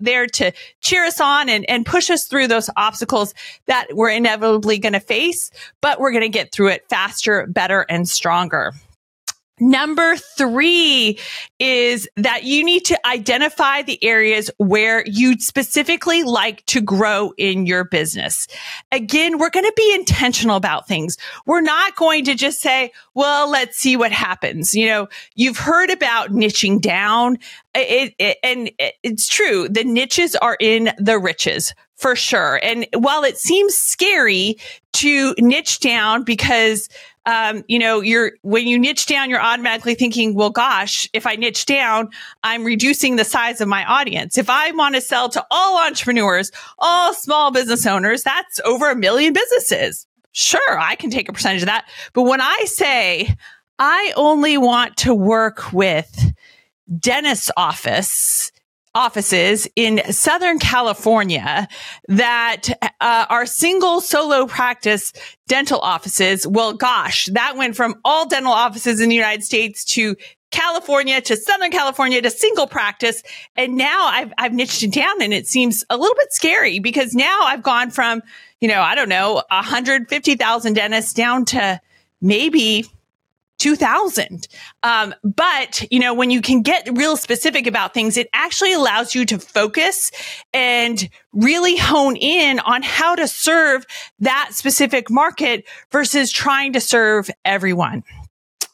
there 0.00 0.26
to 0.26 0.52
cheer 0.80 1.04
us 1.04 1.20
on 1.20 1.48
and, 1.48 1.68
and 1.68 1.84
push 1.84 2.10
us 2.10 2.26
through 2.26 2.48
those 2.48 2.70
obstacles 2.76 3.34
that 3.66 3.88
we're 3.92 4.10
inevitably 4.10 4.78
going 4.78 4.92
to 4.92 5.00
face, 5.00 5.50
but 5.80 5.98
we're 5.98 6.12
going 6.12 6.22
to 6.22 6.28
get 6.28 6.52
through 6.52 6.68
it 6.68 6.88
faster, 6.88 7.46
better, 7.46 7.84
and 7.88 8.08
stronger. 8.08 8.72
Number 9.62 10.16
three 10.16 11.20
is 11.60 12.08
that 12.16 12.42
you 12.42 12.64
need 12.64 12.84
to 12.86 13.06
identify 13.06 13.82
the 13.82 14.02
areas 14.02 14.50
where 14.56 15.04
you'd 15.06 15.40
specifically 15.40 16.24
like 16.24 16.66
to 16.66 16.80
grow 16.80 17.32
in 17.38 17.64
your 17.64 17.84
business. 17.84 18.48
Again, 18.90 19.38
we're 19.38 19.50
going 19.50 19.64
to 19.64 19.72
be 19.76 19.94
intentional 19.94 20.56
about 20.56 20.88
things. 20.88 21.16
We're 21.46 21.60
not 21.60 21.94
going 21.94 22.24
to 22.24 22.34
just 22.34 22.60
say, 22.60 22.90
well, 23.14 23.48
let's 23.48 23.78
see 23.78 23.96
what 23.96 24.10
happens. 24.10 24.74
You 24.74 24.86
know, 24.86 25.08
you've 25.36 25.58
heard 25.58 25.90
about 25.90 26.30
niching 26.30 26.80
down. 26.80 27.38
It, 27.72 28.16
it, 28.18 28.38
and 28.42 28.68
it's 29.04 29.28
true. 29.28 29.68
The 29.68 29.84
niches 29.84 30.34
are 30.34 30.56
in 30.58 30.90
the 30.98 31.20
riches 31.20 31.72
for 31.94 32.16
sure. 32.16 32.58
And 32.64 32.84
while 32.94 33.22
it 33.22 33.38
seems 33.38 33.76
scary 33.76 34.56
to 34.94 35.34
niche 35.38 35.78
down 35.78 36.24
because 36.24 36.88
um, 37.26 37.64
you 37.68 37.78
know, 37.78 38.00
you're 38.00 38.32
when 38.42 38.66
you 38.66 38.78
niche 38.78 39.06
down, 39.06 39.30
you're 39.30 39.40
automatically 39.40 39.94
thinking, 39.94 40.34
well, 40.34 40.50
gosh, 40.50 41.08
if 41.12 41.26
I 41.26 41.36
niche 41.36 41.66
down, 41.66 42.08
I'm 42.42 42.64
reducing 42.64 43.16
the 43.16 43.24
size 43.24 43.60
of 43.60 43.68
my 43.68 43.84
audience. 43.84 44.36
If 44.38 44.50
I 44.50 44.70
want 44.72 44.94
to 44.96 45.00
sell 45.00 45.28
to 45.30 45.46
all 45.50 45.84
entrepreneurs, 45.84 46.50
all 46.78 47.14
small 47.14 47.50
business 47.50 47.86
owners, 47.86 48.22
that's 48.22 48.60
over 48.64 48.90
a 48.90 48.96
million 48.96 49.32
businesses. 49.32 50.06
Sure, 50.32 50.78
I 50.78 50.96
can 50.96 51.10
take 51.10 51.28
a 51.28 51.32
percentage 51.32 51.62
of 51.62 51.66
that. 51.66 51.86
But 52.12 52.22
when 52.22 52.40
I 52.40 52.64
say 52.64 53.36
I 53.78 54.12
only 54.16 54.58
want 54.58 54.96
to 54.98 55.14
work 55.14 55.72
with 55.72 56.32
dentist 56.98 57.50
office 57.56 58.52
offices 58.94 59.68
in 59.76 60.02
Southern 60.12 60.58
California 60.58 61.68
that 62.08 62.68
uh, 63.00 63.26
are 63.28 63.46
single 63.46 64.00
solo 64.00 64.46
practice 64.46 65.12
dental 65.48 65.80
offices. 65.80 66.46
Well, 66.46 66.74
gosh, 66.74 67.26
that 67.32 67.56
went 67.56 67.76
from 67.76 67.96
all 68.04 68.28
dental 68.28 68.52
offices 68.52 69.00
in 69.00 69.08
the 69.08 69.14
United 69.14 69.44
States 69.44 69.84
to 69.94 70.16
California 70.50 71.20
to 71.20 71.36
Southern 71.36 71.70
California 71.70 72.20
to 72.22 72.30
single 72.30 72.66
practice. 72.66 73.22
And 73.56 73.76
now 73.76 74.06
I've, 74.06 74.32
I've 74.38 74.52
niched 74.52 74.82
it 74.82 74.92
down 74.92 75.20
and 75.22 75.32
it 75.32 75.46
seems 75.46 75.84
a 75.90 75.96
little 75.96 76.14
bit 76.14 76.32
scary 76.32 76.78
because 76.78 77.14
now 77.14 77.40
I've 77.44 77.62
gone 77.62 77.90
from, 77.90 78.22
you 78.60 78.68
know, 78.68 78.80
I 78.82 78.94
don't 78.94 79.08
know, 79.08 79.42
150,000 79.50 80.74
dentists 80.74 81.14
down 81.14 81.46
to 81.46 81.80
maybe 82.20 82.84
2000. 83.58 84.48
Um, 84.82 85.14
but, 85.22 85.84
you 85.90 86.00
know, 86.00 86.14
when 86.14 86.30
you 86.30 86.40
can 86.40 86.62
get 86.62 86.88
real 86.96 87.16
specific 87.16 87.66
about 87.66 87.94
things, 87.94 88.16
it 88.16 88.28
actually 88.32 88.72
allows 88.72 89.14
you 89.14 89.24
to 89.26 89.38
focus 89.38 90.10
and 90.52 91.08
really 91.32 91.76
hone 91.76 92.16
in 92.16 92.58
on 92.60 92.82
how 92.82 93.14
to 93.14 93.28
serve 93.28 93.86
that 94.18 94.50
specific 94.52 95.10
market 95.10 95.64
versus 95.90 96.32
trying 96.32 96.72
to 96.72 96.80
serve 96.80 97.30
everyone. 97.44 98.02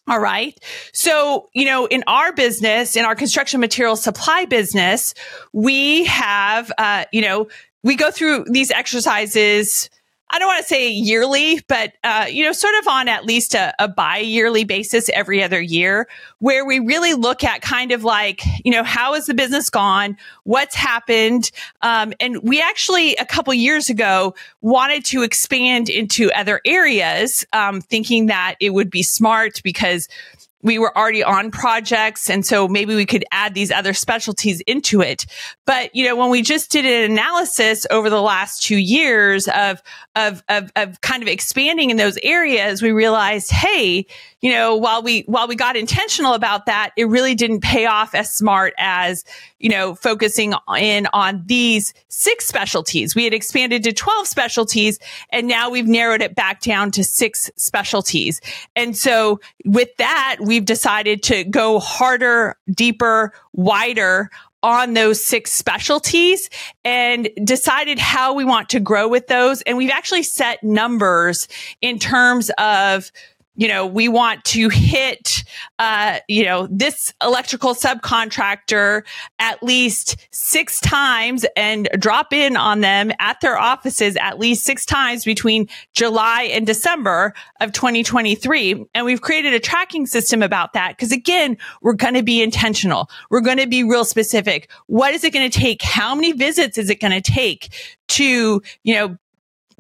All 0.08 0.20
right. 0.20 0.58
So, 0.94 1.50
you 1.52 1.66
know, 1.66 1.84
in 1.84 2.02
our 2.06 2.32
business, 2.32 2.96
in 2.96 3.04
our 3.04 3.14
construction 3.14 3.60
material 3.60 3.94
supply 3.94 4.46
business, 4.46 5.12
we 5.52 6.06
have, 6.06 6.72
uh, 6.78 7.04
you 7.12 7.20
know, 7.20 7.48
we 7.82 7.94
go 7.94 8.10
through 8.10 8.46
these 8.48 8.70
exercises 8.70 9.90
I 10.30 10.38
don't 10.38 10.48
want 10.48 10.62
to 10.62 10.68
say 10.68 10.90
yearly, 10.90 11.62
but 11.68 11.94
uh, 12.04 12.26
you 12.28 12.44
know, 12.44 12.52
sort 12.52 12.74
of 12.80 12.88
on 12.88 13.08
at 13.08 13.24
least 13.24 13.54
a, 13.54 13.74
a 13.78 13.88
bi-yearly 13.88 14.64
basis 14.64 15.08
every 15.14 15.42
other 15.42 15.60
year, 15.60 16.06
where 16.38 16.66
we 16.66 16.80
really 16.80 17.14
look 17.14 17.42
at 17.44 17.62
kind 17.62 17.92
of 17.92 18.04
like, 18.04 18.42
you 18.64 18.70
know, 18.70 18.84
how 18.84 19.14
has 19.14 19.26
the 19.26 19.34
business 19.34 19.70
gone, 19.70 20.16
what's 20.44 20.74
happened, 20.74 21.50
um, 21.80 22.12
and 22.20 22.42
we 22.42 22.60
actually 22.60 23.16
a 23.16 23.24
couple 23.24 23.54
years 23.54 23.88
ago 23.88 24.34
wanted 24.60 25.04
to 25.06 25.22
expand 25.22 25.88
into 25.88 26.30
other 26.32 26.60
areas, 26.64 27.46
um, 27.54 27.80
thinking 27.80 28.26
that 28.26 28.56
it 28.60 28.70
would 28.70 28.90
be 28.90 29.02
smart 29.02 29.62
because 29.64 30.08
we 30.62 30.78
were 30.78 30.96
already 30.96 31.22
on 31.22 31.50
projects. 31.50 32.28
And 32.28 32.44
so 32.44 32.66
maybe 32.66 32.94
we 32.94 33.06
could 33.06 33.24
add 33.30 33.54
these 33.54 33.70
other 33.70 33.92
specialties 33.94 34.60
into 34.62 35.00
it. 35.00 35.26
But, 35.66 35.94
you 35.94 36.04
know, 36.04 36.16
when 36.16 36.30
we 36.30 36.42
just 36.42 36.70
did 36.70 36.84
an 36.84 37.10
analysis 37.10 37.86
over 37.90 38.10
the 38.10 38.20
last 38.20 38.62
two 38.62 38.76
years 38.76 39.46
of, 39.48 39.80
of, 40.16 40.42
of, 40.48 40.72
of 40.74 41.00
kind 41.00 41.22
of 41.22 41.28
expanding 41.28 41.90
in 41.90 41.96
those 41.96 42.18
areas, 42.22 42.82
we 42.82 42.90
realized, 42.90 43.52
hey, 43.52 44.06
you 44.40 44.52
know, 44.52 44.76
while 44.76 45.02
we, 45.02 45.22
while 45.22 45.48
we 45.48 45.56
got 45.56 45.76
intentional 45.76 46.34
about 46.34 46.66
that, 46.66 46.92
it 46.96 47.08
really 47.08 47.34
didn't 47.34 47.60
pay 47.60 47.86
off 47.86 48.14
as 48.14 48.32
smart 48.32 48.72
as, 48.78 49.24
you 49.58 49.68
know, 49.68 49.94
focusing 49.94 50.54
in 50.78 51.08
on 51.12 51.42
these 51.46 51.92
six 52.08 52.46
specialties. 52.46 53.16
We 53.16 53.24
had 53.24 53.34
expanded 53.34 53.82
to 53.84 53.92
12 53.92 54.28
specialties 54.28 54.98
and 55.30 55.48
now 55.48 55.70
we've 55.70 55.88
narrowed 55.88 56.22
it 56.22 56.36
back 56.36 56.60
down 56.60 56.92
to 56.92 57.04
six 57.04 57.50
specialties. 57.56 58.40
And 58.76 58.96
so 58.96 59.40
with 59.64 59.94
that, 59.96 60.38
we've 60.40 60.64
decided 60.64 61.22
to 61.24 61.42
go 61.44 61.80
harder, 61.80 62.56
deeper, 62.72 63.32
wider 63.52 64.30
on 64.62 64.94
those 64.94 65.24
six 65.24 65.52
specialties 65.52 66.50
and 66.84 67.28
decided 67.44 67.98
how 67.98 68.34
we 68.34 68.44
want 68.44 68.68
to 68.70 68.80
grow 68.80 69.08
with 69.08 69.28
those. 69.28 69.62
And 69.62 69.76
we've 69.76 69.90
actually 69.90 70.24
set 70.24 70.62
numbers 70.64 71.48
in 71.80 71.98
terms 71.98 72.50
of 72.58 73.12
you 73.58 73.66
know, 73.66 73.84
we 73.84 74.08
want 74.08 74.44
to 74.44 74.68
hit, 74.68 75.42
uh, 75.80 76.20
you 76.28 76.44
know, 76.44 76.68
this 76.70 77.12
electrical 77.20 77.74
subcontractor 77.74 79.02
at 79.40 79.62
least 79.64 80.16
six 80.30 80.80
times 80.80 81.44
and 81.56 81.88
drop 81.98 82.32
in 82.32 82.56
on 82.56 82.82
them 82.82 83.10
at 83.18 83.40
their 83.40 83.58
offices 83.58 84.16
at 84.20 84.38
least 84.38 84.64
six 84.64 84.86
times 84.86 85.24
between 85.24 85.68
July 85.92 86.42
and 86.44 86.68
December 86.68 87.34
of 87.60 87.72
2023. 87.72 88.86
And 88.94 89.04
we've 89.04 89.22
created 89.22 89.52
a 89.52 89.60
tracking 89.60 90.06
system 90.06 90.40
about 90.40 90.72
that 90.74 90.96
because 90.96 91.10
again, 91.10 91.58
we're 91.82 91.94
going 91.94 92.14
to 92.14 92.22
be 92.22 92.40
intentional. 92.40 93.10
We're 93.28 93.40
going 93.40 93.58
to 93.58 93.66
be 93.66 93.82
real 93.82 94.04
specific. 94.04 94.70
What 94.86 95.14
is 95.14 95.24
it 95.24 95.32
going 95.32 95.50
to 95.50 95.58
take? 95.58 95.82
How 95.82 96.14
many 96.14 96.30
visits 96.30 96.78
is 96.78 96.90
it 96.90 97.00
going 97.00 97.20
to 97.20 97.20
take 97.20 97.96
to, 98.10 98.62
you 98.84 98.94
know, 98.94 99.18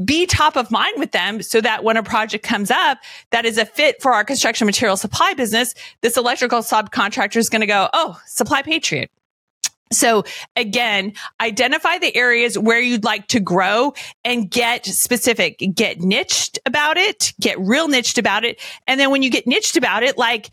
be 0.04 0.26
top 0.26 0.56
of 0.56 0.70
mind 0.70 0.94
with 0.98 1.12
them 1.12 1.42
so 1.42 1.60
that 1.60 1.84
when 1.84 1.96
a 1.96 2.02
project 2.02 2.44
comes 2.44 2.70
up 2.70 2.98
that 3.30 3.44
is 3.44 3.58
a 3.58 3.66
fit 3.66 4.00
for 4.00 4.12
our 4.12 4.24
construction 4.24 4.66
material 4.66 4.96
supply 4.96 5.34
business, 5.34 5.74
this 6.02 6.16
electrical 6.16 6.60
subcontractor 6.60 7.36
is 7.36 7.48
going 7.48 7.60
to 7.60 7.66
go, 7.66 7.88
Oh, 7.92 8.20
supply 8.26 8.62
patriot. 8.62 9.10
So 9.90 10.24
again, 10.56 11.14
identify 11.40 11.98
the 11.98 12.14
areas 12.14 12.58
where 12.58 12.80
you'd 12.80 13.04
like 13.04 13.28
to 13.28 13.40
grow 13.40 13.94
and 14.24 14.50
get 14.50 14.84
specific, 14.86 15.62
get 15.74 16.00
niched 16.00 16.58
about 16.66 16.96
it, 16.96 17.32
get 17.40 17.58
real 17.58 17.88
niched 17.88 18.18
about 18.18 18.44
it. 18.44 18.60
And 18.86 19.00
then 19.00 19.10
when 19.10 19.22
you 19.22 19.30
get 19.30 19.46
niched 19.46 19.76
about 19.76 20.02
it, 20.02 20.18
like, 20.18 20.50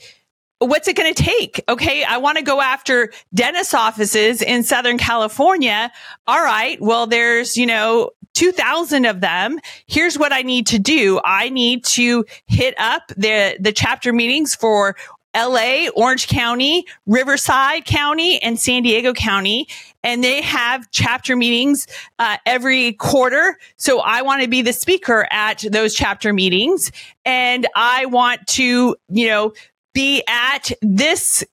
what's 0.59 0.87
it 0.87 0.95
going 0.95 1.13
to 1.13 1.23
take? 1.23 1.61
Okay. 1.67 2.03
I 2.03 2.17
want 2.17 2.37
to 2.37 2.43
go 2.43 2.61
after 2.61 3.11
dentist 3.33 3.75
offices 3.75 4.41
in 4.41 4.63
Southern 4.63 4.97
California. 4.97 5.91
All 6.27 6.41
right. 6.41 6.79
Well, 6.79 7.07
there's, 7.07 7.57
you 7.57 7.65
know, 7.65 8.11
2000 8.35 9.05
of 9.05 9.21
them. 9.21 9.59
Here's 9.87 10.17
what 10.17 10.31
I 10.31 10.43
need 10.43 10.67
to 10.67 10.79
do. 10.79 11.19
I 11.23 11.49
need 11.49 11.83
to 11.85 12.25
hit 12.45 12.75
up 12.77 13.07
the, 13.17 13.57
the 13.59 13.71
chapter 13.71 14.13
meetings 14.13 14.53
for 14.53 14.95
LA, 15.35 15.87
Orange 15.95 16.27
County, 16.27 16.85
Riverside 17.05 17.85
County, 17.85 18.41
and 18.41 18.59
San 18.59 18.83
Diego 18.83 19.13
County. 19.13 19.67
And 20.03 20.23
they 20.23 20.41
have 20.41 20.89
chapter 20.91 21.35
meetings 21.35 21.87
uh, 22.19 22.37
every 22.45 22.93
quarter. 22.93 23.57
So 23.75 23.99
I 23.99 24.21
want 24.21 24.43
to 24.43 24.47
be 24.47 24.61
the 24.61 24.71
speaker 24.71 25.27
at 25.31 25.65
those 25.71 25.93
chapter 25.93 26.31
meetings. 26.31 26.91
And 27.25 27.67
I 27.75 28.05
want 28.05 28.47
to, 28.47 28.95
you 29.09 29.27
know, 29.27 29.53
be 29.93 30.23
at 30.27 30.71
this 30.81 31.43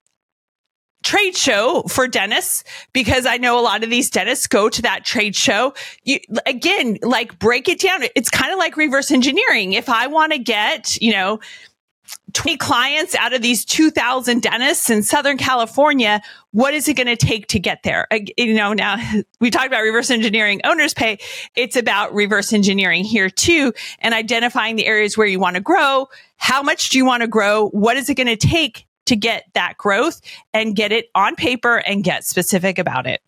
trade 1.03 1.37
show 1.37 1.83
for 1.89 2.09
dentists 2.09 2.65
because 2.93 3.27
I 3.27 3.37
know 3.37 3.59
a 3.59 3.63
lot 3.63 3.85
of 3.85 3.91
these 3.91 4.11
dentists 4.11 4.47
go 4.47 4.69
to 4.69 4.83
that 4.83 5.05
trade 5.05 5.37
show. 5.37 5.75
You, 6.05 6.21
again, 6.47 6.99
like 7.03 7.39
break 7.39 7.69
it 7.69 7.81
down. 7.81 8.03
It's 8.15 8.31
kind 8.31 8.53
of 8.53 8.59
like 8.59 8.77
reverse 8.77 9.11
engineering. 9.11 9.73
If 9.73 9.89
I 9.89 10.07
want 10.07 10.33
to 10.33 10.39
get, 10.39 10.97
you 11.01 11.13
know, 11.13 11.41
20 12.35 12.57
clients 12.57 13.15
out 13.15 13.33
of 13.33 13.43
these 13.43 13.65
2000 13.65 14.43
dentists 14.43 14.91
in 14.91 15.03
Southern 15.03 15.37
California, 15.37 16.23
what 16.51 16.75
is 16.75 16.89
it 16.89 16.95
going 16.95 17.07
to 17.07 17.17
take 17.17 17.47
to 17.49 17.59
get 17.59 17.83
there? 17.83 18.07
You 18.37 18.55
know, 18.55 18.73
now 18.73 18.97
we 19.41 19.51
talked 19.51 19.67
about 19.67 19.83
reverse 19.83 20.11
engineering 20.11 20.61
owners 20.65 20.95
pay. 20.95 21.19
It's 21.55 21.77
about 21.77 22.15
reverse 22.15 22.53
engineering 22.53 23.05
here 23.05 23.31
too 23.31 23.73
and 23.99 24.15
identifying 24.15 24.77
the 24.77 24.87
areas 24.87 25.17
where 25.17 25.27
you 25.27 25.41
want 25.41 25.57
to 25.57 25.63
grow. 25.63 26.09
How 26.37 26.63
much 26.63 26.91
do 26.91 26.99
you 26.99 27.05
want 27.05 27.23
to 27.23 27.29
grow? 27.29 27.69
What 27.69 27.97
is 27.97 28.09
it 28.09 28.15
going 28.15 28.27
to 28.27 28.37
take 28.37 28.87
to 29.07 29.17
get 29.17 29.45
that 29.55 29.77
growth 29.77 30.21
and 30.53 30.77
get 30.77 30.93
it 30.93 31.07
on 31.15 31.37
paper 31.37 31.79
and 31.79 32.05
get 32.05 32.25
specific 32.25 32.79
about 32.79 33.07
it. 33.07 33.21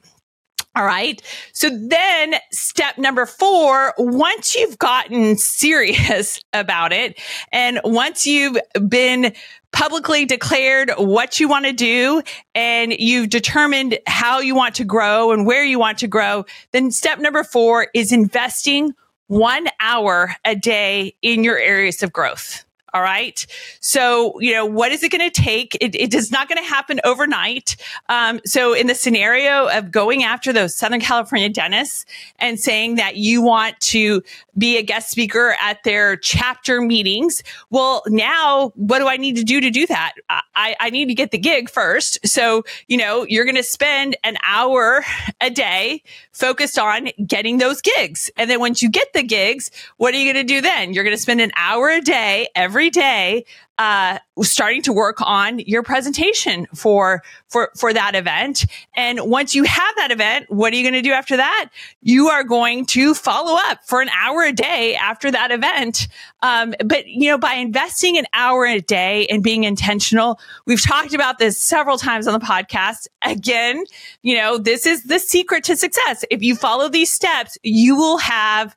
All 0.76 0.84
right. 0.84 1.22
So 1.52 1.70
then 1.70 2.34
step 2.50 2.98
number 2.98 3.26
four, 3.26 3.94
once 3.96 4.56
you've 4.56 4.76
gotten 4.78 5.36
serious 5.36 6.40
about 6.52 6.92
it 6.92 7.20
and 7.52 7.80
once 7.84 8.26
you've 8.26 8.58
been 8.88 9.34
publicly 9.70 10.24
declared 10.24 10.90
what 10.98 11.38
you 11.38 11.48
want 11.48 11.66
to 11.66 11.72
do 11.72 12.22
and 12.56 12.92
you've 12.92 13.28
determined 13.28 13.98
how 14.06 14.40
you 14.40 14.54
want 14.54 14.74
to 14.76 14.84
grow 14.84 15.30
and 15.30 15.46
where 15.46 15.64
you 15.64 15.78
want 15.78 15.98
to 15.98 16.08
grow, 16.08 16.44
then 16.72 16.90
step 16.90 17.20
number 17.20 17.44
four 17.44 17.88
is 17.94 18.10
investing 18.12 18.94
one 19.28 19.68
hour 19.80 20.34
a 20.44 20.56
day 20.56 21.14
in 21.22 21.44
your 21.44 21.58
areas 21.58 22.02
of 22.02 22.12
growth. 22.12 22.64
All 22.94 23.02
right. 23.02 23.44
So, 23.80 24.40
you 24.40 24.52
know, 24.52 24.64
what 24.64 24.92
is 24.92 25.02
it 25.02 25.10
going 25.10 25.28
to 25.28 25.42
take? 25.42 25.76
It, 25.80 25.96
it 25.96 26.14
is 26.14 26.30
not 26.30 26.48
going 26.48 26.62
to 26.62 26.68
happen 26.68 27.00
overnight. 27.02 27.74
Um, 28.08 28.40
so 28.46 28.72
in 28.72 28.86
the 28.86 28.94
scenario 28.94 29.66
of 29.66 29.90
going 29.90 30.22
after 30.22 30.52
those 30.52 30.76
Southern 30.76 31.00
California 31.00 31.48
dentists 31.48 32.06
and 32.38 32.58
saying 32.58 32.94
that 32.94 33.16
you 33.16 33.42
want 33.42 33.80
to 33.80 34.22
be 34.56 34.78
a 34.78 34.82
guest 34.82 35.10
speaker 35.10 35.56
at 35.60 35.82
their 35.82 36.16
chapter 36.16 36.80
meetings, 36.80 37.42
well, 37.68 38.04
now 38.06 38.72
what 38.76 39.00
do 39.00 39.08
I 39.08 39.16
need 39.16 39.34
to 39.38 39.44
do 39.44 39.60
to 39.60 39.70
do 39.70 39.88
that? 39.88 40.12
I, 40.54 40.76
I 40.78 40.90
need 40.90 41.06
to 41.06 41.14
get 41.14 41.32
the 41.32 41.38
gig 41.38 41.68
first. 41.68 42.24
So, 42.24 42.62
you 42.86 42.96
know, 42.96 43.26
you're 43.28 43.44
going 43.44 43.56
to 43.56 43.64
spend 43.64 44.16
an 44.22 44.36
hour 44.46 45.04
a 45.40 45.50
day 45.50 46.04
focused 46.30 46.78
on 46.78 47.08
getting 47.26 47.58
those 47.58 47.80
gigs. 47.80 48.30
And 48.36 48.48
then 48.48 48.60
once 48.60 48.82
you 48.82 48.88
get 48.88 49.12
the 49.14 49.24
gigs, 49.24 49.72
what 49.96 50.14
are 50.14 50.16
you 50.16 50.32
going 50.32 50.46
to 50.46 50.54
do 50.54 50.60
then? 50.60 50.92
You're 50.92 51.02
going 51.02 51.16
to 51.16 51.20
spend 51.20 51.40
an 51.40 51.50
hour 51.56 51.88
a 51.88 52.00
day 52.00 52.46
every 52.54 52.83
every 52.84 52.90
day 52.90 53.46
uh, 53.78 54.18
starting 54.42 54.82
to 54.82 54.92
work 54.92 55.16
on 55.22 55.58
your 55.60 55.82
presentation 55.82 56.66
for 56.74 57.22
for 57.48 57.70
for 57.76 57.94
that 57.94 58.14
event. 58.14 58.66
And 58.94 59.18
once 59.22 59.54
you 59.54 59.64
have 59.64 59.96
that 59.96 60.10
event, 60.10 60.46
what 60.50 60.72
are 60.72 60.76
you 60.76 60.82
going 60.82 61.02
to 61.02 61.08
do 61.08 61.12
after 61.12 61.38
that? 61.38 61.70
You 62.02 62.28
are 62.28 62.44
going 62.44 62.84
to 62.86 63.14
follow 63.14 63.58
up 63.58 63.78
for 63.86 64.02
an 64.02 64.10
hour 64.10 64.42
a 64.42 64.52
day 64.52 64.94
after 64.96 65.30
that 65.30 65.50
event. 65.50 66.08
Um, 66.42 66.74
but 66.84 67.06
you 67.06 67.30
know, 67.30 67.38
by 67.38 67.54
investing 67.54 68.18
an 68.18 68.26
hour 68.34 68.66
a 68.66 68.80
day 68.80 69.26
and 69.28 69.42
being 69.42 69.64
intentional, 69.64 70.38
we've 70.66 70.82
talked 70.82 71.14
about 71.14 71.38
this 71.38 71.58
several 71.58 71.96
times 71.96 72.26
on 72.26 72.38
the 72.38 72.44
podcast. 72.44 73.06
Again, 73.22 73.82
you 74.22 74.36
know, 74.36 74.58
this 74.58 74.84
is 74.84 75.04
the 75.04 75.18
secret 75.18 75.64
to 75.64 75.76
success. 75.76 76.22
If 76.30 76.42
you 76.42 76.54
follow 76.54 76.90
these 76.90 77.10
steps, 77.10 77.56
you 77.62 77.96
will 77.96 78.18
have 78.18 78.76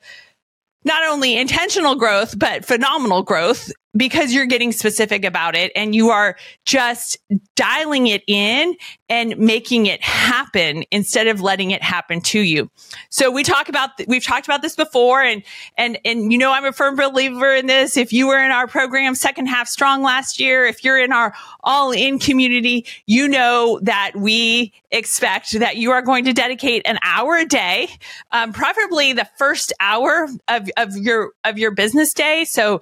not 0.87 1.05
only 1.07 1.37
intentional 1.37 1.95
growth, 1.95 2.39
but 2.39 2.65
phenomenal 2.65 3.21
growth 3.21 3.71
because 3.98 4.32
you're 4.32 4.46
getting 4.46 4.72
specific 4.72 5.25
about 5.25 5.56
it 5.56 5.72
and 5.75 5.96
you 5.96 6.10
are 6.10 6.38
just 6.66 7.18
dialing 7.56 8.08
it 8.08 8.24
in 8.27 8.75
and 9.10 9.38
making 9.38 9.86
it 9.86 10.01
happen 10.04 10.84
instead 10.92 11.27
of 11.27 11.42
letting 11.42 11.72
it 11.72 11.82
happen 11.82 12.22
to 12.22 12.39
you. 12.39 12.70
So 13.10 13.32
we 13.32 13.44
talk 13.44 13.70
about, 13.70 13.89
we've 14.08 14.24
talked 14.24 14.46
about 14.46 14.62
this 14.62 14.75
before 14.75 15.22
and, 15.22 15.44
and, 15.77 15.98
and 16.06 16.32
you 16.32 16.38
know, 16.38 16.51
I'm 16.51 16.66
a 16.66 16.74
firm 16.74 16.96
believer 16.96 17.56
in 17.56 17.66
this. 17.66 17.98
If 17.98 18.13
you 18.13 18.27
were 18.27 18.39
in 18.39 18.51
our 18.51 18.68
program 18.68 19.16
second 19.16 19.48
half 19.48 19.68
strong 19.68 20.04
last 20.04 20.39
year, 20.39 20.66
if 20.66 20.84
you're 20.84 21.00
in 21.00 21.12
our 21.12 21.34
all 21.63 21.92
in 21.92 22.20
community, 22.20 22.86
you 23.06 23.27
know 23.27 23.80
that 23.84 24.12
we 24.16 24.74
expect 24.92 25.51
that 25.60 25.77
you 25.77 25.92
are 25.92 26.01
going 26.01 26.25
to 26.25 26.34
dedicate 26.34 26.82
an 26.86 27.00
hour 27.01 27.36
a 27.36 27.46
day, 27.46 27.89
um, 28.32 28.54
preferably 28.54 29.13
the 29.13 29.27
first 29.38 29.74
hour 29.80 30.27
of, 30.48 30.70
of 30.77 30.96
your, 30.96 31.32
of 31.44 31.58
your 31.58 31.72
business 31.72 32.13
day. 32.13 32.46
So, 32.46 32.82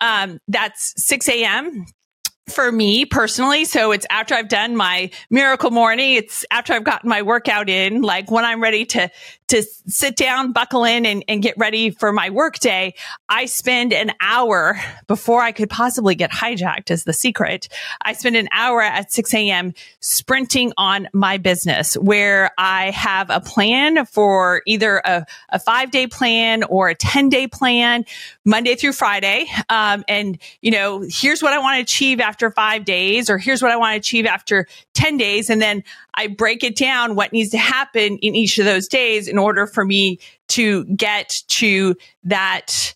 um, 0.00 0.40
that's 0.48 0.94
6 1.02 1.28
a.m 1.28 1.86
for 2.48 2.72
me 2.72 3.04
personally. 3.04 3.64
So 3.64 3.92
it's 3.92 4.06
after 4.10 4.34
I've 4.34 4.48
done 4.48 4.76
my 4.76 5.10
miracle 5.30 5.70
morning. 5.70 6.14
It's 6.14 6.44
after 6.50 6.72
I've 6.72 6.84
gotten 6.84 7.08
my 7.08 7.22
workout 7.22 7.68
in, 7.68 8.02
like 8.02 8.30
when 8.30 8.44
I'm 8.44 8.62
ready 8.62 8.84
to, 8.86 9.10
to 9.48 9.62
sit 9.86 10.16
down, 10.16 10.52
buckle 10.52 10.84
in 10.84 11.04
and, 11.04 11.24
and 11.28 11.42
get 11.42 11.56
ready 11.58 11.90
for 11.90 12.12
my 12.12 12.30
work 12.30 12.58
day. 12.58 12.94
I 13.28 13.46
spend 13.46 13.92
an 13.92 14.12
hour 14.20 14.80
before 15.06 15.42
I 15.42 15.52
could 15.52 15.70
possibly 15.70 16.14
get 16.14 16.30
hijacked 16.30 16.90
is 16.90 17.04
the 17.04 17.12
secret. 17.12 17.68
I 18.02 18.14
spend 18.14 18.36
an 18.36 18.48
hour 18.50 18.82
at 18.82 19.12
6 19.12 19.34
a.m. 19.34 19.74
sprinting 20.00 20.72
on 20.76 21.08
my 21.12 21.36
business 21.36 21.94
where 21.94 22.50
I 22.58 22.90
have 22.90 23.30
a 23.30 23.40
plan 23.40 24.06
for 24.06 24.62
either 24.66 24.98
a, 25.04 25.24
a 25.50 25.58
five 25.58 25.90
day 25.90 26.06
plan 26.06 26.62
or 26.64 26.88
a 26.88 26.94
10 26.94 27.28
day 27.28 27.46
plan, 27.46 28.04
Monday 28.44 28.74
through 28.74 28.92
Friday. 28.92 29.46
Um, 29.68 30.04
and, 30.08 30.38
you 30.62 30.70
know, 30.70 31.04
here's 31.08 31.42
what 31.42 31.52
I 31.52 31.58
want 31.58 31.76
to 31.76 31.82
achieve 31.82 32.20
after 32.20 32.38
after 32.38 32.54
five 32.54 32.84
days, 32.84 33.28
or 33.28 33.36
here's 33.36 33.62
what 33.62 33.72
I 33.72 33.76
want 33.76 33.94
to 33.94 33.98
achieve 33.98 34.24
after 34.24 34.68
10 34.94 35.16
days. 35.16 35.50
And 35.50 35.60
then 35.60 35.82
I 36.14 36.28
break 36.28 36.62
it 36.62 36.76
down 36.76 37.16
what 37.16 37.32
needs 37.32 37.50
to 37.50 37.58
happen 37.58 38.16
in 38.18 38.36
each 38.36 38.58
of 38.60 38.64
those 38.64 38.86
days 38.86 39.26
in 39.26 39.37
order 39.38 39.66
for 39.66 39.84
me 39.84 40.18
to 40.48 40.84
get 40.86 41.42
to 41.48 41.96
that 42.24 42.94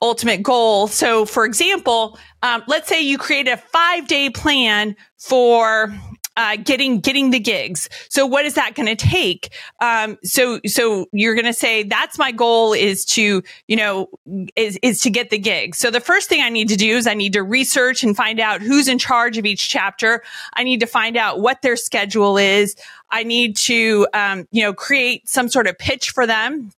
ultimate 0.00 0.42
goal. 0.42 0.86
So, 0.86 1.24
for 1.24 1.44
example, 1.44 2.18
um, 2.42 2.62
let's 2.66 2.88
say 2.88 3.00
you 3.00 3.18
create 3.18 3.48
a 3.48 3.56
five 3.56 4.06
day 4.06 4.30
plan 4.30 4.94
for 5.16 5.92
uh, 6.38 6.56
getting 6.56 7.00
getting 7.00 7.30
the 7.30 7.40
gigs. 7.40 7.88
So 8.08 8.24
what 8.24 8.44
is 8.44 8.54
that 8.54 8.76
going 8.76 8.86
to 8.86 8.96
take? 8.96 9.52
Um, 9.80 10.16
so 10.22 10.60
so 10.66 11.06
you're 11.12 11.34
going 11.34 11.44
to 11.44 11.52
say 11.52 11.82
that's 11.82 12.16
my 12.16 12.30
goal 12.30 12.72
is 12.72 13.04
to 13.06 13.42
you 13.66 13.76
know 13.76 14.08
is 14.54 14.78
is 14.82 15.00
to 15.00 15.10
get 15.10 15.30
the 15.30 15.38
gigs. 15.38 15.78
So 15.78 15.90
the 15.90 16.00
first 16.00 16.28
thing 16.28 16.40
I 16.40 16.48
need 16.48 16.68
to 16.68 16.76
do 16.76 16.96
is 16.96 17.08
I 17.08 17.14
need 17.14 17.32
to 17.32 17.42
research 17.42 18.04
and 18.04 18.16
find 18.16 18.38
out 18.38 18.62
who's 18.62 18.86
in 18.86 18.98
charge 18.98 19.36
of 19.36 19.44
each 19.44 19.68
chapter. 19.68 20.22
I 20.54 20.62
need 20.62 20.78
to 20.80 20.86
find 20.86 21.16
out 21.16 21.40
what 21.40 21.60
their 21.60 21.76
schedule 21.76 22.38
is. 22.38 22.76
I 23.10 23.24
need 23.24 23.56
to 23.56 24.06
um, 24.14 24.46
you 24.52 24.62
know 24.62 24.72
create 24.72 25.28
some 25.28 25.48
sort 25.48 25.66
of 25.66 25.76
pitch 25.76 26.10
for 26.10 26.24
them 26.24 26.70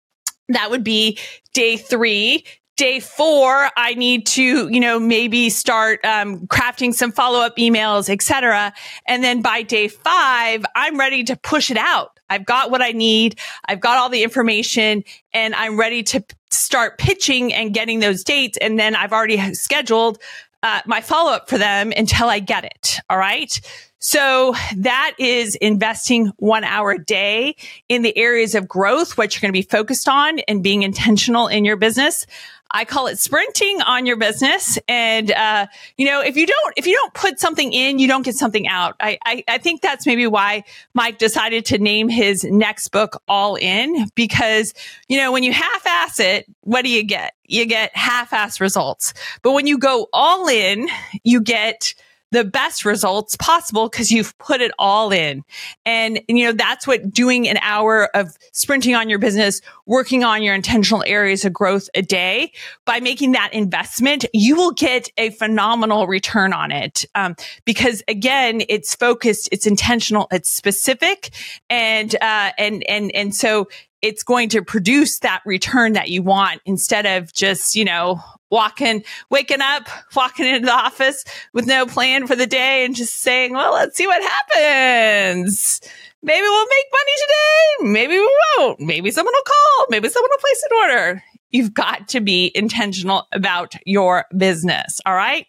that 0.49 0.71
would 0.71 0.85
be 0.85 1.19
day 1.53 1.77
three 1.77 2.45
day 2.79 3.01
four, 3.01 3.69
I 3.77 3.95
need 3.95 4.25
to, 4.29 4.69
you 4.69 4.81
know, 4.81 4.99
maybe 5.01 5.51
start 5.51 6.03
um, 6.05 6.47
crafting 6.47 6.95
some 6.95 7.11
follow 7.11 7.41
up 7.41 7.57
emails, 7.57 8.09
etc. 8.09 8.73
And 9.05 9.23
then 9.23 9.43
by 9.43 9.63
day 9.63 9.89
five, 9.89 10.65
I'm 10.75 10.97
ready 10.99 11.25
to 11.25 11.37
push 11.37 11.71
it 11.71 11.77
out. 11.77 12.19
I've 12.31 12.47
got 12.47 12.71
what 12.71 12.81
I 12.81 12.93
need. 12.93 13.39
I've 13.67 13.81
got 13.81 13.99
all 13.99 14.09
the 14.09 14.23
information 14.23 15.03
and 15.35 15.55
I'm 15.57 15.79
ready 15.79 16.05
to 16.05 16.25
start 16.51 16.99
pitching 16.99 17.53
and 17.53 17.75
getting 17.75 17.99
those 17.99 18.23
dates. 18.23 18.57
And 18.59 18.79
then 18.79 18.95
I've 18.95 19.13
already 19.13 19.55
scheduled 19.55 20.19
uh, 20.63 20.81
my 20.87 21.01
follow 21.01 21.33
up 21.33 21.49
for 21.49 21.59
them 21.59 21.93
until 21.97 22.29
I 22.29 22.39
get 22.39 22.65
it. 22.65 23.01
All 23.11 23.19
right. 23.19 23.61
So 24.01 24.55
that 24.77 25.15
is 25.19 25.57
investing 25.57 26.31
one 26.37 26.63
hour 26.63 26.93
a 26.93 27.05
day 27.05 27.57
in 27.89 28.03
the 28.03 28.17
areas 28.17 28.55
of 28.55 28.69
growth, 28.69 29.19
what 29.19 29.35
you're 29.35 29.41
going 29.41 29.53
to 29.53 29.59
be 29.59 29.69
focused 29.69 30.09
on 30.09 30.39
and 30.41 30.63
being 30.63 30.85
intentional 30.85 31.49
in 31.49 31.65
your 31.65 31.77
business. 31.77 32.25
I 32.71 32.85
call 32.85 33.07
it 33.07 33.19
sprinting 33.19 33.81
on 33.83 34.05
your 34.05 34.17
business. 34.17 34.79
And, 34.89 35.31
uh, 35.31 35.67
you 35.97 36.07
know, 36.07 36.21
if 36.21 36.37
you 36.37 36.47
don't, 36.47 36.75
if 36.77 36.87
you 36.87 36.95
don't 36.95 37.15
put 37.15 37.41
something 37.41 37.73
in, 37.73 37.99
you 37.99 38.07
don't 38.07 38.23
get 38.23 38.35
something 38.35 38.69
out. 38.69 38.95
I, 39.01 39.19
I, 39.25 39.45
I 39.49 39.59
think 39.59 39.81
that's 39.81 40.07
maybe 40.07 40.27
why 40.27 40.65
Mike 40.95 41.19
decided 41.19 41.65
to 41.67 41.79
name 41.79 42.09
his 42.09 42.45
next 42.45 42.89
book 42.89 43.23
All 43.27 43.57
In 43.57 44.09
because, 44.15 44.75
you 45.09 45.17
know, 45.17 45.33
when 45.33 45.43
you 45.43 45.53
half 45.53 45.87
ass 45.87 46.21
it, 46.21 46.47
what 46.61 46.83
do 46.83 46.91
you 46.91 47.05
get? 47.05 47.35
You 47.45 47.65
get 47.65 47.97
half 47.97 48.33
ass 48.33 48.61
results. 48.61 49.15
But 49.43 49.53
when 49.53 49.67
you 49.67 49.79
go 49.79 50.09
all 50.13 50.49
in, 50.49 50.89
you 51.25 51.41
get, 51.41 51.95
the 52.31 52.45
best 52.45 52.85
results 52.85 53.37
possible 53.37 53.89
because 53.89 54.11
you've 54.11 54.37
put 54.39 54.61
it 54.61 54.71
all 54.79 55.13
in. 55.13 55.45
And, 55.87 56.21
you 56.29 56.45
know, 56.45 56.53
that's 56.53 56.87
what 56.87 57.11
doing 57.11 57.49
an 57.49 57.59
hour 57.63 58.15
of 58.15 58.37
sprinting 58.53 58.95
on 58.95 59.09
your 59.09 59.19
business, 59.19 59.61
working 59.87 60.25
on 60.25 60.43
your 60.43 60.55
intentional 60.55 61.03
areas 61.07 61.45
of 61.45 61.53
growth 61.53 61.89
a 61.95 62.03
day 62.03 62.53
by 62.85 63.01
making 63.01 63.33
that 63.33 63.53
investment, 63.53 64.25
you 64.35 64.57
will 64.57 64.73
get 64.73 65.09
a 65.17 65.31
phenomenal 65.31 66.07
return 66.07 66.53
on 66.53 66.71
it. 66.71 67.05
Um, 67.15 67.35
because 67.65 68.03
again, 68.09 68.63
it's 68.69 68.95
focused, 68.95 69.49
it's 69.53 69.67
intentional, 69.67 70.29
it's 70.31 70.51
specific. 70.51 71.31
And, 71.71 72.15
uh, 72.21 72.51
and, 72.59 72.89
and, 72.89 73.11
and 73.15 73.35
so 73.35 73.69
it's 74.01 74.23
going 74.23 74.49
to 74.51 74.63
produce 74.63 75.19
that 75.21 75.43
return 75.45 75.95
that 75.95 76.09
you 76.09 76.23
want 76.23 76.61
instead 76.65 77.07
of 77.07 77.33
just, 77.33 77.75
you 77.75 77.85
know, 77.85 78.21
walking, 78.51 79.05
waking 79.31 79.61
up, 79.61 79.89
walking 80.15 80.47
into 80.47 80.67
the 80.67 80.73
office 80.73 81.25
with 81.53 81.67
no 81.67 81.87
plan 81.87 82.27
for 82.27 82.37
the 82.37 82.47
day 82.47 82.85
and 82.85 82.95
just 82.95 83.15
saying, 83.21 83.53
well, 83.53 83.73
let's 83.73 83.97
see 83.97 84.07
what 84.07 84.23
happens. 84.23 85.81
Maybe 86.23 86.43
we'll 86.43 86.67
make 86.67 86.87
money 86.93 87.13
today. 87.21 87.93
Maybe 87.93 88.19
we 88.19 88.39
won't. 88.59 88.81
Maybe 88.81 89.11
someone 89.11 89.35
will 89.35 89.43
call. 89.43 89.87
Maybe 89.91 90.09
someone 90.09 90.31
will 90.31 90.39
place 90.39 90.65
an 90.71 90.77
order. 90.83 91.23
You've 91.51 91.75
got 91.75 92.09
to 92.09 92.21
be 92.21 92.51
intentional 92.55 93.27
about 93.33 93.75
your 93.87 94.25
business. 94.37 95.01
All 95.07 95.15
right. 95.15 95.47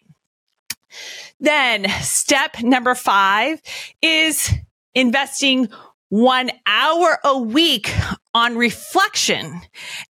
Then 1.40 1.88
step 2.00 2.62
number 2.62 2.94
five 2.94 3.60
is 4.02 4.52
investing 4.94 5.68
one 6.08 6.50
hour 6.66 7.18
a 7.24 7.38
week 7.38 7.94
on 8.34 8.56
reflection 8.56 9.60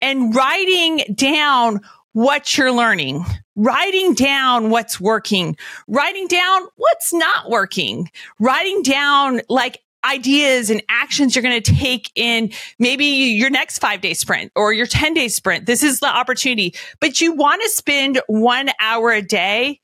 and 0.02 0.34
writing 0.36 1.04
down 1.14 1.82
what 2.18 2.58
you're 2.58 2.72
learning, 2.72 3.24
writing 3.56 4.16
down 4.16 4.72
what's 4.72 5.00
working, 5.00 5.56
writing 5.88 6.26
down 6.26 6.64
what's 6.76 7.14
not 7.14 7.48
working, 7.48 8.10
writing 8.40 8.82
down 8.82 9.40
like 9.50 9.84
ideas 10.04 10.72
and 10.72 10.82
actions 10.90 11.36
you're 11.36 11.44
going 11.44 11.62
to 11.62 11.76
take 11.76 12.10
in 12.16 12.52
maybe 12.80 13.06
your 13.06 13.52
next 13.52 13.78
five 13.78 14.02
day 14.02 14.16
sprint 14.16 14.52
or 14.56 14.74
your 14.74 14.88
10 14.88 15.14
day 15.14 15.28
sprint. 15.28 15.68
This 15.68 15.84
is 15.84 16.00
the 16.00 16.08
opportunity, 16.08 16.74
but 17.00 17.22
you 17.22 17.34
want 17.34 17.62
to 17.62 17.70
spend 17.70 18.20
one 18.26 18.72
hour 18.80 19.12
a 19.12 19.22
day 19.22 19.80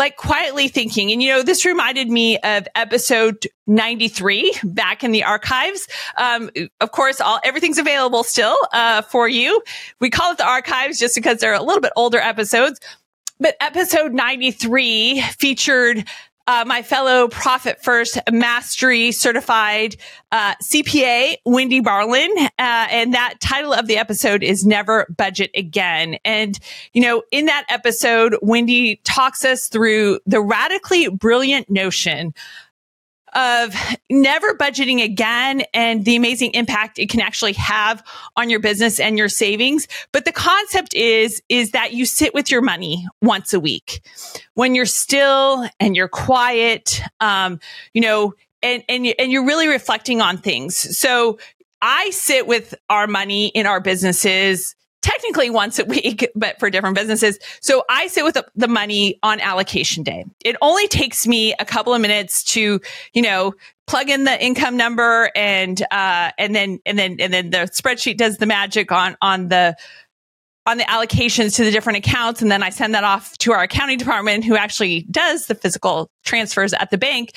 like 0.00 0.16
quietly 0.16 0.66
thinking. 0.66 1.12
And 1.12 1.22
you 1.22 1.28
know, 1.28 1.42
this 1.42 1.66
reminded 1.66 2.10
me 2.10 2.38
of 2.38 2.66
episode 2.74 3.46
93 3.66 4.54
back 4.64 5.04
in 5.04 5.12
the 5.12 5.22
archives. 5.22 5.86
Um, 6.16 6.50
of 6.80 6.90
course, 6.90 7.20
all 7.20 7.38
everything's 7.44 7.76
available 7.76 8.24
still 8.24 8.56
uh, 8.72 9.02
for 9.02 9.28
you. 9.28 9.60
We 10.00 10.08
call 10.08 10.32
it 10.32 10.38
the 10.38 10.48
archives 10.48 10.98
just 10.98 11.14
because 11.14 11.38
they're 11.38 11.52
a 11.52 11.62
little 11.62 11.82
bit 11.82 11.92
older 11.96 12.18
episodes. 12.18 12.80
But 13.40 13.56
episode 13.60 14.14
93 14.14 15.20
featured 15.20 16.08
uh, 16.46 16.64
my 16.66 16.82
fellow 16.82 17.28
Profit 17.28 17.82
First 17.82 18.18
Mastery 18.30 19.12
certified 19.12 19.96
uh, 20.32 20.54
CPA, 20.56 21.36
Wendy 21.44 21.80
Barlin. 21.80 22.30
Uh, 22.38 22.48
and 22.58 23.14
that 23.14 23.34
title 23.40 23.72
of 23.72 23.86
the 23.86 23.96
episode 23.96 24.42
is 24.42 24.64
Never 24.64 25.06
Budget 25.16 25.50
Again. 25.54 26.18
And, 26.24 26.58
you 26.92 27.02
know, 27.02 27.22
in 27.30 27.46
that 27.46 27.66
episode, 27.68 28.36
Wendy 28.42 28.96
talks 29.04 29.44
us 29.44 29.68
through 29.68 30.20
the 30.26 30.40
radically 30.40 31.08
brilliant 31.08 31.70
notion 31.70 32.34
of 33.34 33.74
never 34.10 34.54
budgeting 34.54 35.02
again 35.02 35.62
and 35.72 36.04
the 36.04 36.16
amazing 36.16 36.52
impact 36.52 36.98
it 36.98 37.08
can 37.08 37.20
actually 37.20 37.52
have 37.54 38.02
on 38.36 38.50
your 38.50 38.60
business 38.60 38.98
and 38.98 39.16
your 39.16 39.28
savings. 39.28 39.86
But 40.12 40.24
the 40.24 40.32
concept 40.32 40.94
is, 40.94 41.42
is 41.48 41.72
that 41.72 41.92
you 41.92 42.06
sit 42.06 42.34
with 42.34 42.50
your 42.50 42.62
money 42.62 43.06
once 43.22 43.52
a 43.52 43.60
week 43.60 44.02
when 44.54 44.74
you're 44.74 44.86
still 44.86 45.68
and 45.78 45.96
you're 45.96 46.08
quiet, 46.08 47.00
um, 47.20 47.60
you 47.94 48.00
know, 48.00 48.34
and, 48.62 48.82
and, 48.88 49.06
and 49.18 49.32
you're 49.32 49.46
really 49.46 49.68
reflecting 49.68 50.20
on 50.20 50.38
things. 50.38 50.76
So 50.98 51.38
I 51.82 52.10
sit 52.10 52.46
with 52.46 52.74
our 52.90 53.06
money 53.06 53.48
in 53.48 53.66
our 53.66 53.80
businesses 53.80 54.74
technically 55.02 55.50
once 55.50 55.78
a 55.78 55.84
week, 55.84 56.28
but 56.34 56.58
for 56.58 56.70
different 56.70 56.96
businesses. 56.96 57.38
So 57.60 57.84
I 57.88 58.06
sit 58.06 58.24
with 58.24 58.38
the, 58.54 58.68
money 58.68 59.18
on 59.24 59.40
allocation 59.40 60.04
day. 60.04 60.24
It 60.44 60.54
only 60.62 60.86
takes 60.86 61.26
me 61.26 61.54
a 61.58 61.64
couple 61.64 61.92
of 61.92 62.00
minutes 62.00 62.44
to, 62.52 62.80
you 63.12 63.22
know, 63.22 63.54
plug 63.88 64.08
in 64.08 64.22
the 64.22 64.42
income 64.42 64.76
number 64.76 65.30
and, 65.34 65.82
uh, 65.90 66.30
and 66.38 66.54
then, 66.54 66.78
and 66.86 66.96
then, 66.96 67.16
and 67.18 67.32
then 67.32 67.50
the 67.50 67.68
spreadsheet 67.72 68.16
does 68.16 68.36
the 68.36 68.46
magic 68.46 68.92
on, 68.92 69.16
on 69.20 69.48
the, 69.48 69.76
on 70.66 70.78
the 70.78 70.84
allocations 70.84 71.56
to 71.56 71.64
the 71.64 71.72
different 71.72 71.98
accounts. 71.98 72.40
And 72.42 72.50
then 72.50 72.62
I 72.62 72.70
send 72.70 72.94
that 72.94 73.02
off 73.02 73.36
to 73.38 73.52
our 73.52 73.62
accounting 73.62 73.98
department 73.98 74.44
who 74.44 74.56
actually 74.56 75.02
does 75.10 75.46
the 75.46 75.56
physical 75.56 76.08
transfers 76.24 76.72
at 76.72 76.90
the 76.90 76.98
bank 76.98 77.32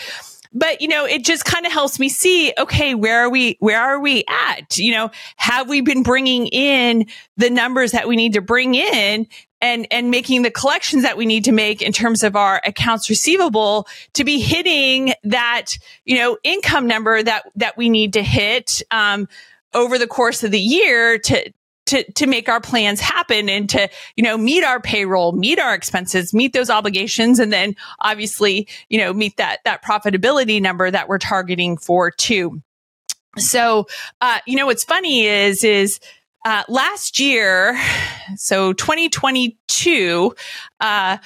but 0.54 0.82
you 0.82 0.88
know, 0.88 1.06
it 1.06 1.24
just 1.24 1.46
kind 1.46 1.66
of 1.66 1.72
helps 1.72 2.00
me 2.00 2.10
see, 2.10 2.54
okay, 2.58 2.96
where 2.96 3.20
are 3.20 3.30
we, 3.30 3.58
where 3.60 3.82
are 3.82 4.00
we 4.00 4.24
at? 4.28 4.78
You 4.78 4.94
know, 4.94 5.12
have 5.38 5.68
we 5.68 5.82
been 5.82 6.04
bringing 6.04 6.48
in 6.48 7.08
the 7.38 7.50
numbers 7.50 7.92
that 7.92 8.08
we 8.08 8.16
need 8.16 8.34
to 8.34 8.42
bring 8.42 8.76
in 8.76 9.28
and, 9.62 9.88
and 9.92 10.12
making 10.12 10.42
the 10.42 10.52
collections 10.52 11.04
that 11.04 11.18
we 11.18 11.26
need 11.26 11.46
to 11.46 11.52
make 11.52 11.82
in 11.82 11.94
terms 11.94 12.24
of 12.24 12.36
our 12.36 12.62
accounts 12.66 13.10
receivable 13.10 13.88
to 14.13 14.24
be 14.24 14.39
hitting 14.39 15.13
that, 15.24 15.78
you 16.06 16.18
know, 16.18 16.38
income 16.44 16.86
number 16.86 17.24
that, 17.24 17.44
that 17.56 17.78
we 17.78 17.89
need 17.89 18.13
to 18.13 18.22
hit, 18.22 18.82
um, 18.92 19.28
over 19.74 19.98
the 19.98 20.08
course 20.08 20.44
of 20.44 20.52
the 20.52 20.60
year 20.60 21.18
to, 21.18 21.52
to, 21.88 22.10
to 22.13 22.28
make 22.28 22.50
our 22.50 22.62
plans 22.62 23.00
happen 23.00 23.50
and 23.50 23.69
to, 23.69 23.89
you 24.15 24.24
know, 24.24 24.38
meet 24.38 24.63
our 24.63 24.80
payroll, 24.80 25.34
meet 25.34 25.60
our 25.60 25.74
expenses, 25.74 26.34
meet 26.34 26.54
those 26.54 26.69
obligations. 26.69 27.39
And 27.39 27.52
then 27.52 27.76
obviously, 28.00 28.67
you 28.89 28.98
know, 28.98 29.13
meet 29.13 29.38
that, 29.38 29.60
that 29.65 29.84
profitability 29.84 30.62
number 30.62 30.89
that 30.89 31.08
we're 31.08 31.17
targeting 31.17 31.78
for 31.78 32.12
too. 32.12 32.62
So, 33.38 33.88
uh, 34.22 34.39
you 34.46 34.56
know, 34.56 34.67
what's 34.67 34.84
funny 34.84 35.26
is, 35.26 35.63
is, 35.63 36.00
uh, 36.46 36.63
last 36.67 37.19
year, 37.19 37.80
so 38.36 38.74
2022, 38.74 40.36
uh, 40.80 41.17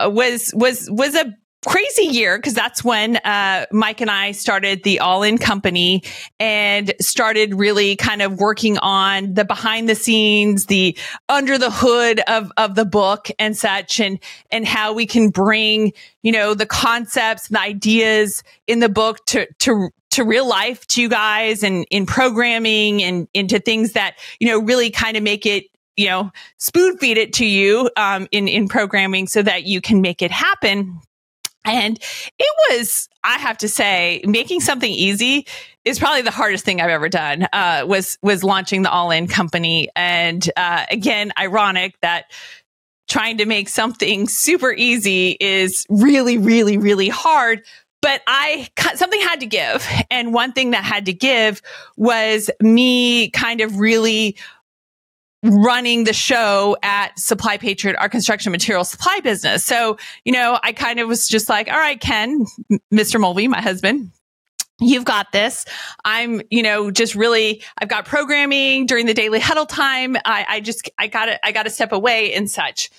was, 0.00 0.52
was, 0.54 0.88
was 0.90 1.14
a 1.14 1.34
crazy 1.66 2.04
year 2.04 2.38
because 2.38 2.54
that's 2.54 2.84
when 2.84 3.16
uh, 3.16 3.66
Mike 3.72 4.00
and 4.00 4.10
I 4.10 4.32
started 4.32 4.82
the 4.82 5.00
All 5.00 5.22
In 5.22 5.38
Company 5.38 6.02
and 6.38 6.92
started 7.00 7.54
really 7.54 7.96
kind 7.96 8.22
of 8.22 8.38
working 8.38 8.78
on 8.78 9.34
the 9.34 9.44
behind 9.44 9.88
the 9.88 9.94
scenes, 9.94 10.66
the 10.66 10.96
under 11.28 11.58
the 11.58 11.70
hood 11.70 12.20
of 12.28 12.52
of 12.56 12.74
the 12.74 12.84
book 12.84 13.28
and 13.38 13.56
such, 13.56 14.00
and 14.00 14.18
and 14.50 14.66
how 14.66 14.92
we 14.92 15.06
can 15.06 15.30
bring 15.30 15.92
you 16.22 16.32
know 16.32 16.54
the 16.54 16.66
concepts 16.66 17.48
and 17.48 17.56
the 17.56 17.60
ideas 17.60 18.42
in 18.66 18.80
the 18.80 18.88
book 18.88 19.24
to 19.26 19.46
to 19.60 19.90
to 20.10 20.24
real 20.24 20.48
life 20.48 20.86
to 20.86 21.02
you 21.02 21.08
guys 21.08 21.62
and 21.62 21.86
in 21.90 22.06
programming 22.06 23.02
and 23.02 23.26
into 23.34 23.58
things 23.58 23.92
that 23.92 24.16
you 24.38 24.46
know 24.46 24.60
really 24.60 24.90
kind 24.90 25.16
of 25.16 25.22
make 25.22 25.44
it 25.44 25.64
you 25.96 26.06
know 26.06 26.30
spoon 26.58 26.96
feed 26.98 27.18
it 27.18 27.32
to 27.32 27.44
you 27.44 27.90
um, 27.96 28.28
in 28.30 28.46
in 28.46 28.68
programming 28.68 29.26
so 29.26 29.42
that 29.42 29.64
you 29.64 29.80
can 29.80 30.00
make 30.00 30.22
it 30.22 30.30
happen 30.30 31.00
and 31.64 31.98
it 32.38 32.56
was, 32.70 33.08
I 33.22 33.38
have 33.38 33.58
to 33.58 33.68
say, 33.68 34.22
making 34.26 34.60
something 34.60 34.90
easy 34.90 35.46
is 35.84 35.98
probably 35.98 36.22
the 36.22 36.30
hardest 36.30 36.64
thing 36.64 36.80
I've 36.80 36.90
ever 36.90 37.08
done. 37.08 37.46
Uh, 37.52 37.84
was 37.86 38.18
was 38.22 38.42
launching 38.42 38.82
the 38.82 38.90
All 38.90 39.10
In 39.10 39.26
company, 39.26 39.88
and 39.94 40.48
uh, 40.56 40.84
again, 40.90 41.32
ironic 41.38 41.94
that 42.00 42.26
trying 43.08 43.38
to 43.38 43.46
make 43.46 43.68
something 43.68 44.26
super 44.28 44.72
easy 44.72 45.36
is 45.40 45.86
really, 45.88 46.38
really, 46.38 46.78
really 46.78 47.08
hard. 47.08 47.64
But 48.00 48.22
I 48.26 48.68
something 48.94 49.20
had 49.20 49.40
to 49.40 49.46
give, 49.46 49.86
and 50.10 50.34
one 50.34 50.52
thing 50.52 50.72
that 50.72 50.84
had 50.84 51.06
to 51.06 51.12
give 51.12 51.62
was 51.96 52.50
me 52.60 53.30
kind 53.30 53.60
of 53.60 53.78
really 53.78 54.36
running 55.44 56.04
the 56.04 56.12
show 56.12 56.76
at 56.82 57.18
Supply 57.18 57.58
Patriot, 57.58 57.96
our 57.98 58.08
construction 58.08 58.50
material 58.50 58.82
supply 58.82 59.20
business. 59.20 59.64
So, 59.64 59.98
you 60.24 60.32
know, 60.32 60.58
I 60.62 60.72
kind 60.72 60.98
of 60.98 61.08
was 61.08 61.28
just 61.28 61.48
like, 61.48 61.68
all 61.68 61.78
right, 61.78 62.00
Ken, 62.00 62.46
Mr. 62.92 63.20
Mulvey, 63.20 63.46
my 63.46 63.60
husband, 63.60 64.10
you've 64.80 65.04
got 65.04 65.32
this. 65.32 65.66
I'm, 66.04 66.40
you 66.50 66.62
know, 66.62 66.90
just 66.90 67.14
really, 67.14 67.62
I've 67.78 67.88
got 67.88 68.06
programming 68.06 68.86
during 68.86 69.04
the 69.06 69.14
daily 69.14 69.38
huddle 69.38 69.66
time. 69.66 70.16
I, 70.24 70.46
I 70.48 70.60
just, 70.60 70.90
I 70.98 71.08
got 71.08 71.26
to, 71.26 71.46
I 71.46 71.52
got 71.52 71.64
to 71.64 71.70
step 71.70 71.92
away 71.92 72.32
and 72.32 72.50
such. 72.50 72.90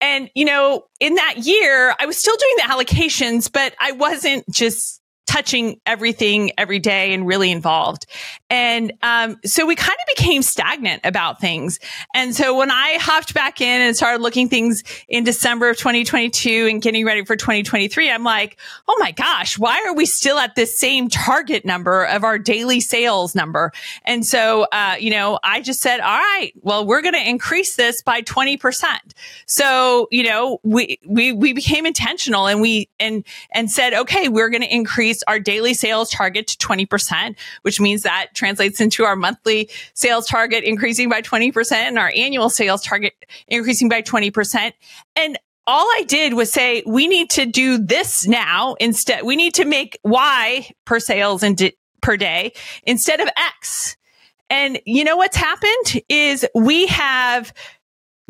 And, 0.00 0.30
you 0.36 0.44
know, 0.44 0.84
in 1.00 1.16
that 1.16 1.38
year, 1.38 1.94
I 1.98 2.06
was 2.06 2.16
still 2.16 2.36
doing 2.36 2.54
the 2.58 2.62
allocations, 2.62 3.50
but 3.52 3.74
I 3.80 3.92
wasn't 3.92 4.48
just 4.48 5.02
touching 5.26 5.80
everything 5.84 6.52
every 6.56 6.78
day 6.78 7.12
and 7.12 7.26
really 7.26 7.50
involved. 7.50 8.06
And 8.50 8.92
um, 9.02 9.38
so 9.44 9.66
we 9.66 9.76
kind 9.76 9.96
of 10.00 10.16
became 10.16 10.40
stagnant 10.40 11.02
about 11.04 11.40
things. 11.40 11.78
And 12.14 12.34
so 12.34 12.56
when 12.56 12.70
I 12.70 12.96
hopped 12.98 13.34
back 13.34 13.60
in 13.60 13.82
and 13.82 13.94
started 13.94 14.22
looking 14.22 14.48
things 14.48 14.82
in 15.06 15.24
December 15.24 15.68
of 15.68 15.76
2022 15.76 16.66
and 16.70 16.80
getting 16.80 17.04
ready 17.04 17.24
for 17.24 17.36
2023, 17.36 18.10
I'm 18.10 18.24
like, 18.24 18.58
oh 18.88 18.96
my 19.00 19.10
gosh, 19.10 19.58
why 19.58 19.84
are 19.86 19.94
we 19.94 20.06
still 20.06 20.38
at 20.38 20.54
this 20.54 20.78
same 20.78 21.08
target 21.08 21.66
number 21.66 22.04
of 22.04 22.24
our 22.24 22.38
daily 22.38 22.80
sales 22.80 23.34
number? 23.34 23.70
And 24.04 24.24
so, 24.24 24.66
uh, 24.72 24.96
you 24.98 25.10
know, 25.10 25.38
I 25.42 25.60
just 25.60 25.80
said, 25.80 26.00
all 26.00 26.16
right, 26.18 26.52
well, 26.62 26.86
we're 26.86 27.02
going 27.02 27.14
to 27.14 27.28
increase 27.28 27.76
this 27.76 28.02
by 28.02 28.22
20%. 28.22 28.86
So, 29.44 30.08
you 30.10 30.22
know, 30.22 30.58
we, 30.62 30.98
we, 31.06 31.32
we 31.32 31.52
became 31.52 31.84
intentional 31.84 32.46
and 32.46 32.62
we, 32.62 32.88
and, 32.98 33.24
and 33.52 33.70
said, 33.70 33.92
okay, 33.92 34.28
we're 34.28 34.48
going 34.48 34.62
to 34.62 34.74
increase 34.74 35.22
our 35.24 35.38
daily 35.38 35.74
sales 35.74 36.10
target 36.10 36.46
to 36.46 36.56
20%, 36.66 37.36
which 37.62 37.78
means 37.78 38.04
that 38.04 38.28
translates 38.38 38.80
into 38.80 39.04
our 39.04 39.16
monthly 39.16 39.68
sales 39.94 40.26
target 40.26 40.64
increasing 40.64 41.08
by 41.08 41.20
20% 41.20 41.72
and 41.72 41.98
our 41.98 42.12
annual 42.14 42.48
sales 42.48 42.82
target 42.82 43.12
increasing 43.48 43.88
by 43.88 44.00
20%. 44.00 44.72
And 45.16 45.38
all 45.66 45.84
I 45.84 46.04
did 46.06 46.32
was 46.32 46.50
say, 46.50 46.82
we 46.86 47.08
need 47.08 47.30
to 47.30 47.44
do 47.44 47.76
this 47.76 48.26
now 48.26 48.74
instead. 48.80 49.24
We 49.24 49.36
need 49.36 49.54
to 49.54 49.66
make 49.66 49.98
Y 50.02 50.70
per 50.86 50.98
sales 50.98 51.42
and 51.42 51.56
di- 51.56 51.76
per 52.00 52.16
day 52.16 52.52
instead 52.84 53.20
of 53.20 53.28
X. 53.36 53.96
And 54.48 54.80
you 54.86 55.04
know 55.04 55.16
what's 55.16 55.36
happened 55.36 56.02
is 56.08 56.46
we 56.54 56.86
have 56.86 57.52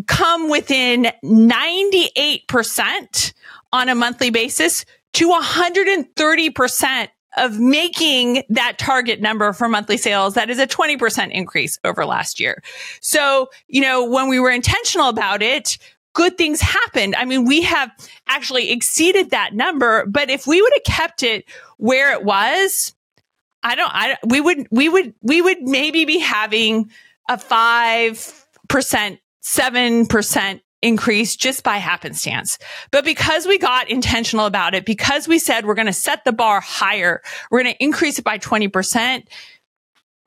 come 0.06 0.50
within 0.50 1.12
98% 1.24 3.32
on 3.72 3.88
a 3.88 3.94
monthly 3.94 4.30
basis 4.30 4.84
to 5.14 5.30
130% 5.30 7.08
of 7.38 7.59
making 7.59 8.42
that 8.48 8.79
target 8.79 9.20
number 9.20 9.53
for 9.53 9.68
monthly 9.68 9.96
sales. 9.96 10.35
That 10.35 10.51
is 10.51 10.59
a 10.59 10.66
20% 10.66 11.31
increase 11.31 11.79
over 11.85 12.05
last 12.05 12.40
year. 12.40 12.62
So, 13.01 13.48
you 13.68 13.81
know, 13.81 14.05
when 14.05 14.29
we 14.29 14.40
were 14.40 14.51
intentional 14.51 15.09
about 15.09 15.42
it, 15.42 15.79
good 16.14 16.37
things 16.37 16.61
happened. 16.61 17.14
I 17.16 17.24
mean, 17.24 17.44
we 17.44 17.62
have 17.62 17.90
actually 18.27 18.70
exceeded 18.70 19.31
that 19.31 19.55
number, 19.55 20.05
but 20.07 20.31
if 20.31 20.46
we 20.46 20.61
would 20.61 20.72
have 20.74 20.83
kept 20.83 21.22
it 21.22 21.44
where 21.77 22.12
it 22.12 22.24
was, 22.24 22.94
I 23.62 23.74
don't, 23.74 23.90
I, 23.92 24.16
we 24.27 24.40
would, 24.40 24.66
we 24.70 24.88
would, 24.88 25.14
we 25.22 25.40
would 25.40 25.62
maybe 25.62 26.05
be 26.05 26.18
having 26.18 26.90
a 27.29 27.37
5%, 27.37 29.18
7% 29.42 30.61
increase 30.82 31.36
just 31.36 31.62
by 31.64 31.76
happenstance. 31.76 32.58
But 32.90 33.04
because 33.04 33.46
we 33.46 33.58
got 33.58 33.90
intentional 33.90 34.46
about 34.46 34.74
it, 34.74 34.84
because 34.84 35.26
we 35.26 35.38
said 35.38 35.66
we're 35.66 35.74
going 35.74 35.86
to 35.86 35.92
set 35.92 36.24
the 36.24 36.32
bar 36.32 36.60
higher, 36.60 37.22
we're 37.50 37.62
going 37.62 37.74
to 37.74 37.84
increase 37.84 38.18
it 38.18 38.24
by 38.24 38.38
20%. 38.38 39.26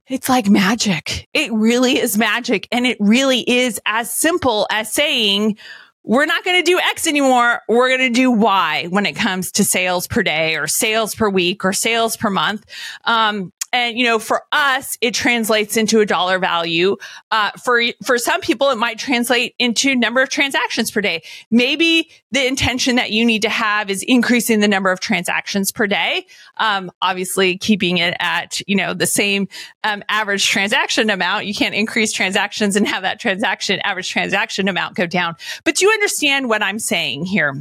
It's 0.08 0.28
like 0.28 0.50
magic. 0.50 1.30
It 1.34 1.54
really 1.54 1.98
is 1.98 2.18
magic. 2.18 2.68
And 2.72 2.86
it 2.86 2.98
really 3.00 3.50
is 3.50 3.80
as 3.86 4.12
simple 4.12 4.68
as 4.70 4.92
saying, 4.92 5.58
we're 6.04 6.26
not 6.26 6.44
going 6.44 6.58
to 6.58 6.70
do 6.70 6.80
X 6.80 7.08
anymore. 7.08 7.62
We're 7.70 7.90
going 7.96 8.12
to 8.12 8.20
do 8.20 8.32
Y 8.32 8.88
when 8.90 9.06
it 9.06 9.14
comes 9.14 9.52
to 9.54 9.64
sales 9.64 10.08
per 10.08 10.24
day 10.24 10.56
or 10.56 10.68
sales 10.68 11.14
per 11.14 11.30
week 11.30 11.64
or 11.64 11.74
sales 11.74 12.18
per 12.18 12.30
month. 12.30 12.66
Um, 13.06 13.54
and, 13.74 13.98
you 13.98 14.06
know, 14.06 14.20
for 14.20 14.44
us, 14.52 14.98
it 15.02 15.14
translates 15.14 15.78
into 15.78 16.00
a 16.00 16.06
dollar 16.06 16.40
value. 16.40 16.98
Uh, 17.32 17.52
for, 17.52 17.82
for 18.04 18.18
some 18.18 18.42
people, 18.42 18.70
it 18.70 18.78
might 18.78 19.00
translate 19.00 19.56
into 19.60 19.96
number 19.96 20.22
of 20.22 20.30
transactions 20.30 20.92
per 20.92 21.02
day. 21.02 21.24
Maybe 21.50 22.10
the 22.32 22.46
intention 22.46 22.96
that 22.98 23.12
you 23.12 23.26
need 23.26 23.42
to 23.44 23.50
have 23.50 23.90
is 23.90 24.04
increasing 24.04 24.60
the 24.60 24.68
number 24.68 24.92
of 24.92 25.00
transactions 25.00 25.72
per 25.72 25.88
day. 25.88 26.26
Um, 26.58 26.92
obviously 27.02 27.58
keeping 27.58 27.98
it 27.98 28.16
at, 28.20 28.62
you 28.68 28.76
know, 28.76 28.94
the 28.94 29.08
same, 29.08 29.48
um, 29.84 30.04
average 30.10 30.48
transaction 30.48 31.10
amount. 31.10 31.46
You 31.46 31.54
can't 31.54 31.76
increase 31.76 32.12
transactions 32.12 32.76
and 32.76 32.88
have 32.88 33.04
that 33.04 33.20
transaction, 33.20 33.80
average 33.84 34.10
transaction 34.10 34.68
amount 34.68 34.96
go 34.96 35.08
down. 35.08 35.36
But 35.64 35.82
you 35.82 35.90
understand 35.90 36.50
what 36.50 36.62
I'm 36.62 36.80
saying 36.80 37.26
here. 37.26 37.56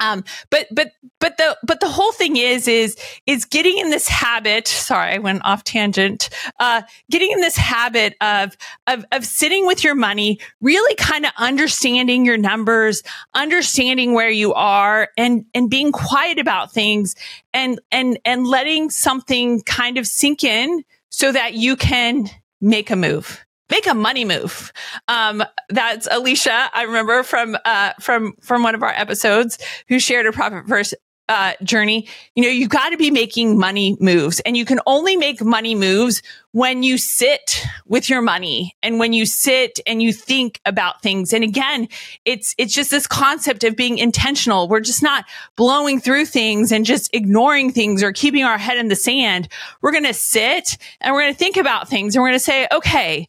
Um, 0.00 0.24
but, 0.50 0.66
but, 0.70 0.92
but 1.18 1.36
the, 1.36 1.56
but 1.62 1.80
the 1.80 1.88
whole 1.88 2.12
thing 2.12 2.36
is, 2.36 2.68
is, 2.68 2.96
is 3.26 3.44
getting 3.44 3.78
in 3.78 3.90
this 3.90 4.08
habit. 4.08 4.68
Sorry, 4.68 5.14
I 5.14 5.18
went 5.18 5.44
off 5.44 5.64
tangent. 5.64 6.28
Uh, 6.60 6.82
getting 7.10 7.30
in 7.30 7.40
this 7.40 7.56
habit 7.56 8.14
of, 8.20 8.56
of, 8.86 9.04
of 9.12 9.24
sitting 9.24 9.66
with 9.66 9.82
your 9.82 9.94
money, 9.94 10.38
really 10.60 10.94
kind 10.96 11.26
of 11.26 11.32
understanding 11.38 12.24
your 12.24 12.38
numbers, 12.38 13.02
understanding 13.34 14.14
where 14.14 14.30
you 14.30 14.54
are 14.54 15.08
and, 15.16 15.44
and 15.54 15.70
being 15.70 15.92
quiet 15.92 16.38
about 16.38 16.72
things 16.72 17.14
and, 17.52 17.80
and, 17.90 18.18
and 18.24 18.46
letting 18.46 18.90
something 18.90 19.62
kind 19.62 19.98
of 19.98 20.06
sink 20.06 20.44
in 20.44 20.84
so 21.10 21.32
that 21.32 21.54
you 21.54 21.76
can 21.76 22.28
make 22.60 22.90
a 22.90 22.96
move 22.96 23.44
make 23.70 23.86
a 23.86 23.94
money 23.94 24.24
move. 24.24 24.72
Um, 25.08 25.42
that's 25.68 26.08
Alicia. 26.10 26.70
I 26.72 26.82
remember 26.82 27.22
from, 27.22 27.56
uh, 27.64 27.92
from, 28.00 28.34
from 28.40 28.62
one 28.62 28.74
of 28.74 28.82
our 28.82 28.92
episodes 28.92 29.58
who 29.88 29.98
shared 29.98 30.26
a 30.26 30.32
profit 30.32 30.66
first 30.66 30.94
uh, 31.28 31.52
journey, 31.62 32.08
you 32.34 32.42
know, 32.42 32.48
you 32.48 32.66
got 32.66 32.90
to 32.90 32.96
be 32.96 33.10
making 33.10 33.58
money 33.58 33.96
moves 34.00 34.40
and 34.40 34.56
you 34.56 34.64
can 34.64 34.80
only 34.86 35.16
make 35.16 35.42
money 35.42 35.74
moves 35.74 36.22
when 36.52 36.82
you 36.82 36.96
sit 36.96 37.62
with 37.86 38.08
your 38.08 38.22
money 38.22 38.74
and 38.82 38.98
when 38.98 39.12
you 39.12 39.26
sit 39.26 39.78
and 39.86 40.00
you 40.00 40.12
think 40.12 40.58
about 40.64 41.02
things. 41.02 41.34
And 41.34 41.44
again, 41.44 41.88
it's, 42.24 42.54
it's 42.56 42.72
just 42.72 42.90
this 42.90 43.06
concept 43.06 43.62
of 43.62 43.76
being 43.76 43.98
intentional. 43.98 44.68
We're 44.68 44.80
just 44.80 45.02
not 45.02 45.26
blowing 45.56 46.00
through 46.00 46.24
things 46.24 46.72
and 46.72 46.86
just 46.86 47.14
ignoring 47.14 47.72
things 47.72 48.02
or 48.02 48.12
keeping 48.12 48.44
our 48.44 48.58
head 48.58 48.78
in 48.78 48.88
the 48.88 48.96
sand. 48.96 49.48
We're 49.82 49.92
going 49.92 50.04
to 50.04 50.14
sit 50.14 50.78
and 51.00 51.14
we're 51.14 51.22
going 51.22 51.34
to 51.34 51.38
think 51.38 51.58
about 51.58 51.88
things 51.88 52.16
and 52.16 52.22
we're 52.22 52.28
going 52.28 52.38
to 52.38 52.44
say, 52.44 52.66
okay, 52.72 53.28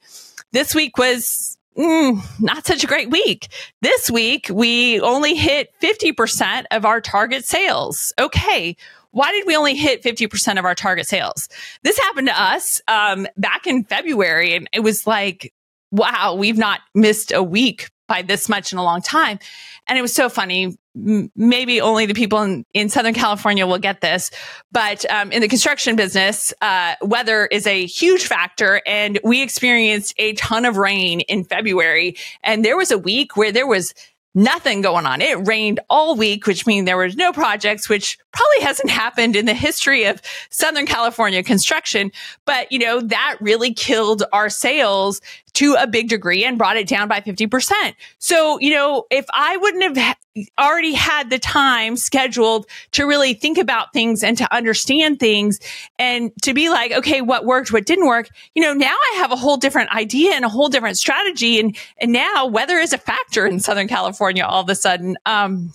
this 0.52 0.74
week 0.74 0.98
was 0.98 1.58
mm, 1.78 2.22
not 2.42 2.66
such 2.66 2.84
a 2.84 2.88
great 2.88 3.10
week. 3.10 3.48
This 3.82 4.10
week, 4.10 4.48
we 4.52 5.00
only 5.02 5.36
hit 5.36 5.70
50% 5.82 6.66
of 6.72 6.86
our 6.86 7.02
target 7.02 7.46
sales. 7.46 8.14
Okay. 8.20 8.76
Why 9.12 9.32
did 9.32 9.48
we 9.48 9.56
only 9.56 9.76
hit 9.76 10.04
50% 10.04 10.60
of 10.60 10.66
our 10.66 10.76
target 10.76 11.08
sales? 11.08 11.50
This 11.84 11.98
happened 11.98 12.28
to 12.28 12.42
us 12.42 12.80
um, 12.88 13.28
back 13.38 13.66
in 13.66 13.84
February, 13.84 14.54
and 14.56 14.70
it 14.72 14.82
was 14.82 15.08
like, 15.08 15.52
wow, 15.92 16.36
we've 16.36 16.58
not 16.58 16.82
missed 16.94 17.32
a 17.32 17.42
week 17.42 17.90
by 18.10 18.24
this 18.24 18.50
much 18.50 18.74
in 18.74 18.78
a 18.78 18.84
long 18.84 19.02
time. 19.02 19.40
And 19.88 19.98
it 19.98 20.02
was 20.02 20.14
so 20.14 20.28
funny. 20.28 20.78
maybe 20.94 21.80
only 21.80 22.06
the 22.06 22.14
people 22.14 22.42
in, 22.42 22.66
in 22.74 22.90
Southern 22.90 23.14
California 23.14 23.66
will 23.66 23.78
get 23.78 24.02
this, 24.02 24.32
but 24.72 25.10
um, 25.10 25.32
in 25.32 25.42
the 25.42 25.48
construction 25.48 25.96
business, 25.96 26.54
uh, 26.62 26.96
weather 27.02 27.46
is 27.46 27.66
a 27.66 27.86
huge 27.86 28.26
factor. 28.26 28.82
And 28.86 29.20
we 29.24 29.42
experienced 29.42 30.14
a 30.18 30.34
ton 30.34 30.66
of 30.66 30.76
rain 30.76 31.22
in 31.22 31.46
February. 31.46 32.18
And 32.44 32.66
there 32.66 32.76
was 32.76 32.92
a 32.92 32.98
week 32.98 33.38
where 33.38 33.54
there 33.54 33.68
was 33.68 33.94
nothing 34.36 34.82
going 34.82 35.06
on. 35.06 35.22
It 35.22 35.48
rained 35.48 35.80
all 35.90 36.16
week, 36.16 36.46
which 36.46 36.68
means 36.68 36.86
there 36.86 36.98
was 36.98 37.16
no 37.16 37.32
projects, 37.32 37.90
which 37.90 38.18
probably 38.32 38.62
hasn't 38.62 38.90
happened 38.90 39.36
in 39.36 39.46
the 39.46 39.54
history 39.54 40.06
of 40.06 40.22
Southern 40.50 40.86
California 40.86 41.44
construction. 41.44 42.12
But, 42.46 42.72
you 42.72 42.80
know, 42.80 43.02
that 43.02 43.38
really 43.42 43.74
killed 43.74 44.24
our 44.32 44.50
sales 44.50 45.22
to 45.54 45.76
a 45.80 45.88
big 45.88 46.10
degree 46.10 46.46
and 46.46 46.58
brought 46.58 46.78
it 46.78 46.88
down 46.88 47.08
by 47.08 47.22
50%. 47.22 47.96
So, 48.20 48.60
you 48.60 48.72
know, 48.72 49.06
if 49.10 49.26
I 49.34 49.58
wouldn't 49.58 49.84
have 49.84 50.16
already 50.58 50.94
had 50.94 51.30
the 51.30 51.40
time 51.40 51.98
scheduled 51.98 52.66
to 52.92 53.06
really 53.06 53.34
think 53.34 53.58
about 53.58 53.94
things 53.94 54.24
and 54.24 54.38
to 54.38 54.54
understand 54.54 55.20
things 55.20 55.60
and 55.98 56.32
to 56.44 56.54
be 56.54 56.70
like, 56.70 56.92
okay, 56.92 57.22
what 57.22 57.46
worked, 57.46 57.72
what 57.72 57.86
didn't 57.86 58.08
work, 58.08 58.30
you 58.56 58.62
know, 58.62 58.74
now 58.74 58.96
I 58.96 59.16
have 59.18 59.32
a 59.32 59.36
whole 59.36 59.58
different 59.58 59.94
idea 59.94 60.34
and 60.34 60.46
a 60.46 60.50
whole 60.50 60.70
different 60.70 60.98
strategy. 60.98 61.60
And, 61.60 61.76
and 61.98 62.12
now 62.12 62.46
weather 62.46 62.78
is 62.78 62.94
a 62.94 62.98
factor 62.98 63.46
in 63.46 63.60
Southern 63.60 63.88
California 63.88 64.44
all 64.46 64.62
of 64.62 64.70
a 64.70 64.76
sudden. 64.76 65.18
Um, 65.26 65.74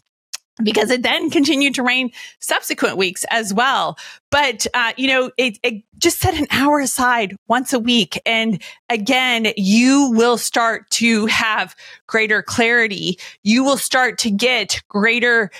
because 0.62 0.90
it 0.90 1.02
then 1.02 1.30
continued 1.30 1.74
to 1.74 1.82
rain 1.82 2.12
subsequent 2.38 2.96
weeks 2.96 3.24
as 3.30 3.52
well. 3.52 3.98
But, 4.30 4.66
uh, 4.72 4.92
you 4.96 5.08
know, 5.08 5.30
it, 5.36 5.58
it, 5.62 5.82
just 5.98 6.20
set 6.20 6.34
an 6.34 6.46
hour 6.50 6.80
aside 6.80 7.36
once 7.48 7.72
a 7.72 7.78
week. 7.78 8.20
And 8.24 8.62
again, 8.88 9.52
you 9.56 10.12
will 10.12 10.38
start 10.38 10.88
to 10.90 11.26
have 11.26 11.74
greater 12.06 12.42
clarity. 12.42 13.18
You 13.42 13.64
will 13.64 13.76
start 13.76 14.18
to 14.18 14.30
get 14.30 14.82
greater 14.88 15.50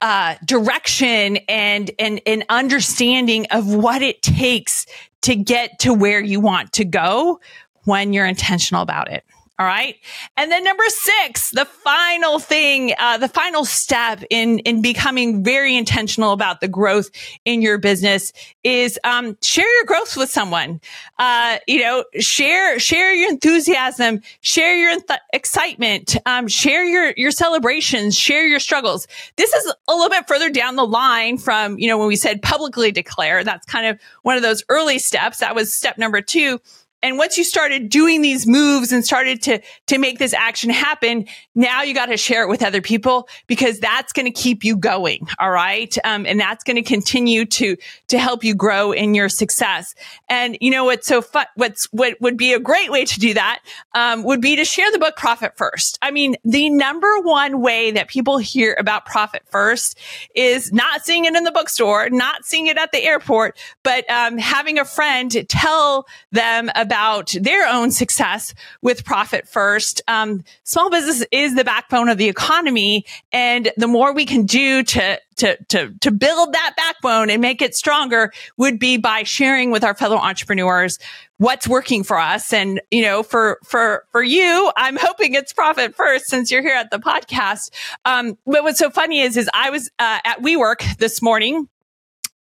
uh, 0.00 0.34
direction 0.44 1.38
and, 1.48 1.90
and, 1.98 2.20
and 2.26 2.44
understanding 2.48 3.46
of 3.50 3.72
what 3.72 4.02
it 4.02 4.22
takes 4.22 4.86
to 5.22 5.36
get 5.36 5.78
to 5.80 5.94
where 5.94 6.20
you 6.20 6.40
want 6.40 6.72
to 6.74 6.84
go 6.84 7.40
when 7.84 8.12
you're 8.12 8.26
intentional 8.26 8.82
about 8.82 9.10
it. 9.10 9.24
All 9.58 9.66
right. 9.66 9.96
And 10.36 10.50
then 10.50 10.64
number 10.64 10.82
six, 10.88 11.50
the 11.50 11.66
final 11.66 12.38
thing, 12.38 12.94
uh, 12.98 13.18
the 13.18 13.28
final 13.28 13.64
step 13.64 14.24
in, 14.30 14.60
in 14.60 14.80
becoming 14.80 15.44
very 15.44 15.76
intentional 15.76 16.32
about 16.32 16.60
the 16.60 16.68
growth 16.68 17.10
in 17.44 17.60
your 17.60 17.76
business 17.78 18.32
is, 18.64 18.98
um, 19.04 19.36
share 19.42 19.70
your 19.76 19.84
growth 19.84 20.16
with 20.16 20.30
someone. 20.30 20.80
Uh, 21.18 21.58
you 21.68 21.80
know, 21.80 22.04
share, 22.18 22.78
share 22.78 23.14
your 23.14 23.30
enthusiasm, 23.30 24.22
share 24.40 24.74
your 24.74 24.98
th- 24.98 25.20
excitement, 25.34 26.16
um, 26.24 26.48
share 26.48 26.84
your, 26.84 27.12
your 27.16 27.30
celebrations, 27.30 28.18
share 28.18 28.46
your 28.46 28.58
struggles. 28.58 29.06
This 29.36 29.52
is 29.52 29.72
a 29.86 29.92
little 29.92 30.10
bit 30.10 30.26
further 30.26 30.48
down 30.48 30.76
the 30.76 30.86
line 30.86 31.36
from, 31.36 31.78
you 31.78 31.88
know, 31.88 31.98
when 31.98 32.08
we 32.08 32.16
said 32.16 32.42
publicly 32.42 32.90
declare, 32.90 33.44
that's 33.44 33.66
kind 33.66 33.86
of 33.86 34.00
one 34.22 34.36
of 34.36 34.42
those 34.42 34.64
early 34.70 34.98
steps. 34.98 35.38
That 35.38 35.54
was 35.54 35.72
step 35.72 35.98
number 35.98 36.22
two 36.22 36.58
and 37.02 37.18
once 37.18 37.36
you 37.36 37.44
started 37.44 37.88
doing 37.88 38.22
these 38.22 38.46
moves 38.46 38.92
and 38.92 39.04
started 39.04 39.42
to, 39.42 39.60
to 39.88 39.98
make 39.98 40.18
this 40.18 40.32
action 40.32 40.70
happen, 40.70 41.26
now 41.54 41.82
you 41.82 41.94
got 41.94 42.06
to 42.06 42.16
share 42.16 42.44
it 42.44 42.48
with 42.48 42.62
other 42.62 42.80
people 42.80 43.28
because 43.48 43.80
that's 43.80 44.12
going 44.12 44.26
to 44.26 44.30
keep 44.30 44.62
you 44.62 44.76
going. 44.76 45.26
All 45.38 45.50
right. 45.50 45.96
Um, 46.04 46.26
and 46.26 46.38
that's 46.38 46.62
going 46.62 46.76
to 46.76 46.82
continue 46.82 47.44
to, 47.46 47.76
to 48.08 48.18
help 48.18 48.44
you 48.44 48.54
grow 48.54 48.92
in 48.92 49.14
your 49.14 49.28
success. 49.28 49.94
And 50.28 50.56
you 50.60 50.70
know, 50.70 50.84
what's 50.84 51.06
so 51.06 51.22
fun, 51.22 51.46
what's, 51.56 51.86
what 51.86 52.20
would 52.20 52.36
be 52.36 52.52
a 52.52 52.60
great 52.60 52.90
way 52.90 53.04
to 53.04 53.18
do 53.18 53.34
that, 53.34 53.60
um, 53.94 54.22
would 54.22 54.40
be 54.40 54.56
to 54.56 54.64
share 54.64 54.90
the 54.92 54.98
book 54.98 55.16
Profit 55.16 55.56
First. 55.56 55.98
I 56.02 56.12
mean, 56.12 56.36
the 56.44 56.70
number 56.70 57.20
one 57.20 57.60
way 57.60 57.90
that 57.90 58.08
people 58.08 58.38
hear 58.38 58.76
about 58.78 59.06
Profit 59.06 59.42
First 59.50 59.98
is 60.36 60.72
not 60.72 61.04
seeing 61.04 61.24
it 61.24 61.34
in 61.34 61.44
the 61.44 61.50
bookstore, 61.50 62.10
not 62.10 62.44
seeing 62.44 62.68
it 62.68 62.78
at 62.78 62.92
the 62.92 63.02
airport, 63.02 63.58
but, 63.82 64.08
um, 64.08 64.38
having 64.38 64.78
a 64.78 64.84
friend 64.84 65.34
tell 65.48 66.06
them 66.30 66.70
about 66.76 66.91
about 66.92 67.32
their 67.40 67.66
own 67.66 67.90
success 67.90 68.52
with 68.82 69.02
profit 69.02 69.48
first. 69.48 70.02
Um, 70.08 70.44
small 70.64 70.90
business 70.90 71.24
is 71.32 71.54
the 71.54 71.64
backbone 71.64 72.10
of 72.10 72.18
the 72.18 72.28
economy. 72.28 73.06
And 73.32 73.72
the 73.78 73.86
more 73.86 74.12
we 74.12 74.26
can 74.26 74.44
do 74.44 74.82
to, 74.82 75.18
to, 75.36 75.56
to, 75.70 75.94
to 76.00 76.10
build 76.10 76.52
that 76.52 76.74
backbone 76.76 77.30
and 77.30 77.40
make 77.40 77.62
it 77.62 77.74
stronger 77.74 78.30
would 78.58 78.78
be 78.78 78.98
by 78.98 79.22
sharing 79.22 79.70
with 79.70 79.84
our 79.84 79.94
fellow 79.94 80.16
entrepreneurs 80.16 80.98
what's 81.38 81.66
working 81.66 82.04
for 82.04 82.18
us. 82.18 82.52
And, 82.52 82.78
you 82.90 83.02
know, 83.02 83.22
for, 83.22 83.58
for, 83.64 84.04
for 84.12 84.22
you, 84.22 84.70
I'm 84.76 84.98
hoping 85.00 85.32
it's 85.32 85.54
profit 85.54 85.94
first 85.94 86.26
since 86.26 86.50
you're 86.50 86.60
here 86.60 86.76
at 86.76 86.90
the 86.90 86.98
podcast. 86.98 87.70
Um, 88.04 88.36
but 88.44 88.64
what's 88.64 88.78
so 88.78 88.90
funny 88.90 89.22
is, 89.22 89.38
is 89.38 89.48
I 89.54 89.70
was, 89.70 89.90
uh, 89.98 90.18
at 90.24 90.42
WeWork 90.42 90.98
this 90.98 91.22
morning 91.22 91.68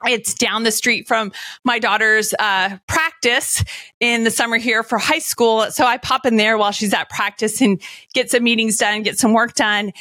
it's 0.06 0.34
down 0.34 0.64
the 0.64 0.72
street 0.72 1.08
from 1.08 1.32
my 1.64 1.80
daughter's 1.80 2.34
uh, 2.40 2.78
practice 2.88 3.64
in 4.00 4.24
the 4.24 4.32
summer 4.32 4.58
here 4.58 4.84
for 4.84 4.98
high 4.98 5.20
school. 5.20 5.70
So 5.72 5.86
I 5.86 5.98
pop 5.98 6.26
in 6.26 6.38
there 6.38 6.58
while 6.58 6.72
she's 6.72 6.94
at 6.94 7.10
practice 7.10 7.62
and 7.62 7.82
get 8.14 8.32
some 8.32 8.44
meetings 8.44 8.78
done, 8.78 9.04
get 9.04 9.18
some 9.18 9.34
work 9.34 9.54
done. 9.54 9.92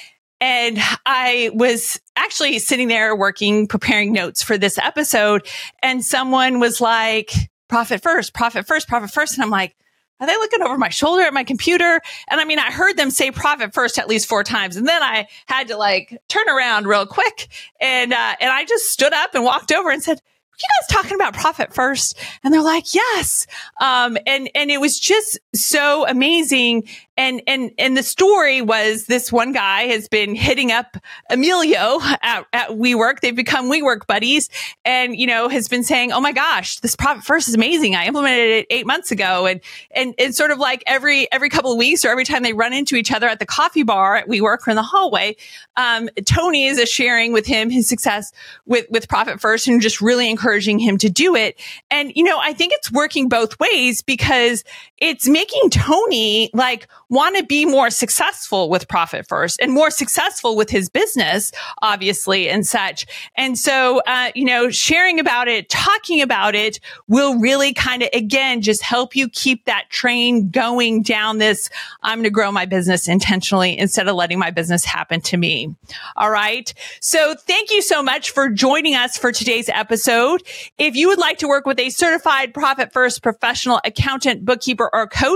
And 0.40 0.78
I 1.04 1.50
was 1.52 2.00
actually 2.16 2.58
sitting 2.60 2.88
there 2.88 3.14
working, 3.14 3.66
preparing 3.66 4.12
notes 4.12 4.42
for 4.42 4.56
this 4.56 4.78
episode. 4.78 5.46
And 5.82 6.02
someone 6.04 6.60
was 6.60 6.80
like, 6.80 7.32
profit 7.68 8.02
first, 8.02 8.32
profit 8.34 8.66
first, 8.66 8.88
profit 8.88 9.10
first. 9.10 9.34
And 9.34 9.44
I'm 9.44 9.50
like, 9.50 9.76
are 10.20 10.26
they 10.26 10.36
looking 10.36 10.62
over 10.62 10.76
my 10.76 10.90
shoulder 10.90 11.22
at 11.22 11.32
my 11.32 11.44
computer? 11.44 12.00
And 12.28 12.40
I 12.40 12.44
mean, 12.44 12.58
I 12.58 12.70
heard 12.70 12.96
them 12.96 13.10
say 13.10 13.30
profit 13.30 13.72
first 13.72 13.98
at 13.98 14.08
least 14.08 14.28
four 14.28 14.44
times. 14.44 14.76
And 14.76 14.86
then 14.86 15.02
I 15.02 15.26
had 15.46 15.68
to 15.68 15.76
like 15.76 16.20
turn 16.28 16.48
around 16.48 16.86
real 16.86 17.06
quick. 17.06 17.48
And, 17.80 18.12
uh, 18.12 18.34
and 18.40 18.50
I 18.50 18.64
just 18.64 18.90
stood 18.90 19.12
up 19.12 19.34
and 19.34 19.44
walked 19.44 19.72
over 19.72 19.90
and 19.90 20.02
said, 20.02 20.20
you 20.60 20.68
guys 20.80 21.02
talking 21.02 21.14
about 21.14 21.34
profit 21.34 21.72
first? 21.72 22.18
And 22.44 22.52
they're 22.52 22.62
like, 22.62 22.94
yes. 22.94 23.46
Um, 23.80 24.18
and, 24.26 24.50
and 24.54 24.70
it 24.70 24.80
was 24.80 25.00
just 25.00 25.38
so 25.54 26.06
amazing. 26.06 26.88
And, 27.16 27.42
and, 27.46 27.72
and 27.76 27.96
the 27.96 28.02
story 28.02 28.62
was 28.62 29.06
this 29.06 29.30
one 29.30 29.52
guy 29.52 29.82
has 29.82 30.08
been 30.08 30.34
hitting 30.34 30.72
up 30.72 30.96
Emilio 31.28 31.98
at, 32.22 32.46
at 32.52 32.68
WeWork. 32.70 33.20
They've 33.20 33.34
become 33.36 33.70
WeWork 33.70 34.06
buddies 34.06 34.48
and, 34.84 35.14
you 35.16 35.26
know, 35.26 35.48
has 35.48 35.68
been 35.68 35.82
saying, 35.82 36.12
Oh 36.12 36.20
my 36.20 36.32
gosh, 36.32 36.78
this 36.78 36.96
profit 36.96 37.24
first 37.24 37.48
is 37.48 37.54
amazing. 37.54 37.94
I 37.94 38.06
implemented 38.06 38.50
it 38.50 38.66
eight 38.70 38.86
months 38.86 39.10
ago. 39.10 39.46
And, 39.46 39.60
and 39.90 40.14
it's 40.18 40.36
sort 40.36 40.50
of 40.50 40.58
like 40.58 40.82
every, 40.86 41.30
every 41.32 41.50
couple 41.50 41.72
of 41.72 41.78
weeks 41.78 42.04
or 42.04 42.08
every 42.08 42.24
time 42.24 42.42
they 42.42 42.52
run 42.52 42.72
into 42.72 42.96
each 42.96 43.12
other 43.12 43.28
at 43.28 43.38
the 43.38 43.46
coffee 43.46 43.82
bar 43.82 44.16
at 44.16 44.28
WeWork 44.28 44.66
or 44.66 44.70
in 44.70 44.76
the 44.76 44.82
hallway, 44.82 45.36
um, 45.76 46.08
Tony 46.24 46.66
is 46.66 46.80
sharing 46.88 47.32
with 47.32 47.46
him 47.46 47.70
his 47.70 47.88
success 47.88 48.32
with, 48.66 48.86
with 48.90 49.08
profit 49.08 49.40
first 49.40 49.68
and 49.68 49.82
just 49.82 50.00
really 50.00 50.30
encouraging 50.30 50.78
him 50.78 50.96
to 50.98 51.10
do 51.10 51.34
it. 51.34 51.60
And, 51.90 52.12
you 52.14 52.24
know, 52.24 52.38
I 52.40 52.52
think 52.52 52.72
it's 52.72 52.90
working 52.90 53.28
both 53.28 53.58
ways 53.58 54.00
because 54.00 54.64
it's 54.98 55.26
making 55.40 55.70
Tony 55.70 56.50
like, 56.52 56.86
want 57.08 57.36
to 57.36 57.42
be 57.42 57.64
more 57.64 57.88
successful 57.90 58.68
with 58.68 58.86
profit 58.86 59.26
first 59.26 59.58
and 59.60 59.72
more 59.72 59.90
successful 59.90 60.54
with 60.54 60.68
his 60.68 60.88
business, 60.90 61.50
obviously, 61.82 62.48
and 62.48 62.66
such. 62.66 63.06
And 63.36 63.58
so, 63.58 64.02
uh, 64.06 64.30
you 64.34 64.44
know, 64.44 64.70
sharing 64.70 65.18
about 65.18 65.48
it, 65.48 65.68
talking 65.70 66.20
about 66.20 66.54
it 66.54 66.78
will 67.08 67.38
really 67.38 67.72
kind 67.72 68.02
of, 68.02 68.10
again, 68.12 68.60
just 68.60 68.82
help 68.82 69.16
you 69.16 69.28
keep 69.30 69.64
that 69.64 69.88
train 69.88 70.50
going 70.50 71.02
down 71.02 71.38
this. 71.38 71.70
I'm 72.02 72.18
going 72.18 72.24
to 72.24 72.30
grow 72.30 72.52
my 72.52 72.66
business 72.66 73.08
intentionally 73.08 73.78
instead 73.78 74.06
of 74.08 74.16
letting 74.16 74.38
my 74.38 74.50
business 74.50 74.84
happen 74.84 75.22
to 75.22 75.36
me. 75.38 75.74
All 76.16 76.30
right. 76.30 76.72
So 77.00 77.34
thank 77.34 77.70
you 77.70 77.80
so 77.80 78.02
much 78.02 78.30
for 78.30 78.50
joining 78.50 78.94
us 78.94 79.16
for 79.16 79.32
today's 79.32 79.70
episode. 79.70 80.42
If 80.76 80.96
you 80.96 81.08
would 81.08 81.18
like 81.18 81.38
to 81.38 81.48
work 81.48 81.66
with 81.66 81.80
a 81.80 81.88
certified 81.90 82.52
profit 82.52 82.92
first 82.92 83.22
professional 83.22 83.80
accountant, 83.84 84.44
bookkeeper, 84.44 84.90
or 84.92 85.06
coach, 85.08 85.29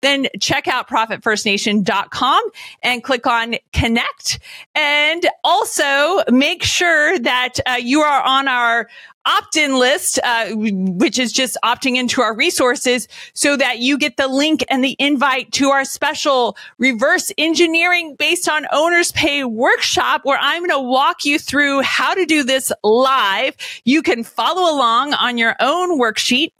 then 0.00 0.26
check 0.40 0.66
out 0.66 0.88
profit 0.88 1.10
profitfirstnation.com 1.10 2.42
and 2.82 3.02
click 3.02 3.26
on 3.26 3.56
connect. 3.72 4.38
And 4.74 5.26
also 5.44 6.22
make 6.30 6.62
sure 6.62 7.18
that 7.18 7.54
uh, 7.66 7.76
you 7.80 8.00
are 8.00 8.22
on 8.22 8.48
our 8.48 8.88
opt-in 9.26 9.78
list, 9.78 10.18
uh, 10.24 10.48
which 10.54 11.18
is 11.18 11.30
just 11.30 11.56
opting 11.62 11.96
into 11.96 12.22
our 12.22 12.34
resources 12.34 13.06
so 13.34 13.56
that 13.56 13.78
you 13.78 13.98
get 13.98 14.16
the 14.16 14.26
link 14.26 14.64
and 14.70 14.82
the 14.82 14.96
invite 14.98 15.52
to 15.52 15.68
our 15.68 15.84
special 15.84 16.56
reverse 16.78 17.30
engineering 17.36 18.16
based 18.18 18.48
on 18.48 18.66
owners 18.72 19.12
pay 19.12 19.44
workshop 19.44 20.22
where 20.24 20.38
I'm 20.40 20.66
going 20.66 20.70
to 20.70 20.88
walk 20.88 21.26
you 21.26 21.38
through 21.38 21.82
how 21.82 22.14
to 22.14 22.24
do 22.24 22.42
this 22.42 22.72
live. 22.82 23.56
You 23.84 24.02
can 24.02 24.24
follow 24.24 24.74
along 24.74 25.12
on 25.12 25.36
your 25.36 25.54
own 25.60 26.00
worksheet 26.00 26.52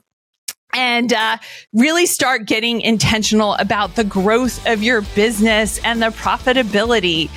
and 0.73 1.13
uh, 1.13 1.37
really 1.73 2.05
start 2.05 2.45
getting 2.45 2.81
intentional 2.81 3.55
about 3.55 3.95
the 3.95 4.03
growth 4.03 4.65
of 4.67 4.83
your 4.83 5.01
business 5.15 5.79
and 5.83 6.01
the 6.01 6.07
profitability. 6.07 7.29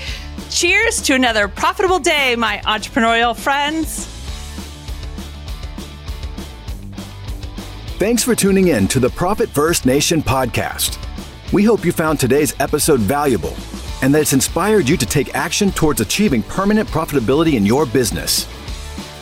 Cheers 0.50 1.02
to 1.02 1.14
another 1.14 1.48
profitable 1.48 1.98
day, 1.98 2.36
my 2.36 2.60
entrepreneurial 2.64 3.36
friends. 3.36 4.06
Thanks 7.98 8.22
for 8.24 8.34
tuning 8.34 8.68
in 8.68 8.88
to 8.88 9.00
the 9.00 9.08
Profit 9.08 9.48
First 9.48 9.86
Nation 9.86 10.20
podcast. 10.20 10.98
We 11.52 11.62
hope 11.62 11.84
you 11.84 11.92
found 11.92 12.18
today's 12.18 12.54
episode 12.58 13.00
valuable 13.00 13.54
and 14.02 14.12
that 14.14 14.20
it's 14.20 14.32
inspired 14.32 14.88
you 14.88 14.96
to 14.96 15.06
take 15.06 15.34
action 15.34 15.70
towards 15.70 16.00
achieving 16.00 16.42
permanent 16.42 16.88
profitability 16.88 17.54
in 17.54 17.64
your 17.64 17.86
business. 17.86 18.46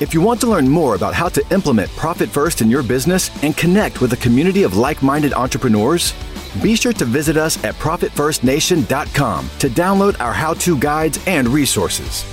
If 0.03 0.13
you 0.13 0.21
want 0.21 0.41
to 0.41 0.49
learn 0.49 0.69
more 0.69 0.97
about 0.97 1.15
how 1.15 1.29
to 1.29 1.55
implement 1.55 1.89
Profit 1.93 2.29
First 2.29 2.61
in 2.61 2.69
your 2.69 2.83
business 2.83 3.31
and 3.45 3.57
connect 3.57 4.01
with 4.01 4.13
a 4.13 4.17
community 4.17 4.65
of 4.65 4.77
like 4.77 5.01
minded 5.01 5.33
entrepreneurs, 5.33 6.13
be 6.61 6.75
sure 6.75 6.93
to 6.95 7.05
visit 7.05 7.37
us 7.37 7.63
at 7.63 7.77
ProfitFirstNation.com 7.77 9.51
to 9.61 9.69
download 9.69 10.21
our 10.21 10.33
how 10.33 10.55
to 10.55 10.77
guides 10.77 11.21
and 11.29 11.47
resources. 11.47 12.25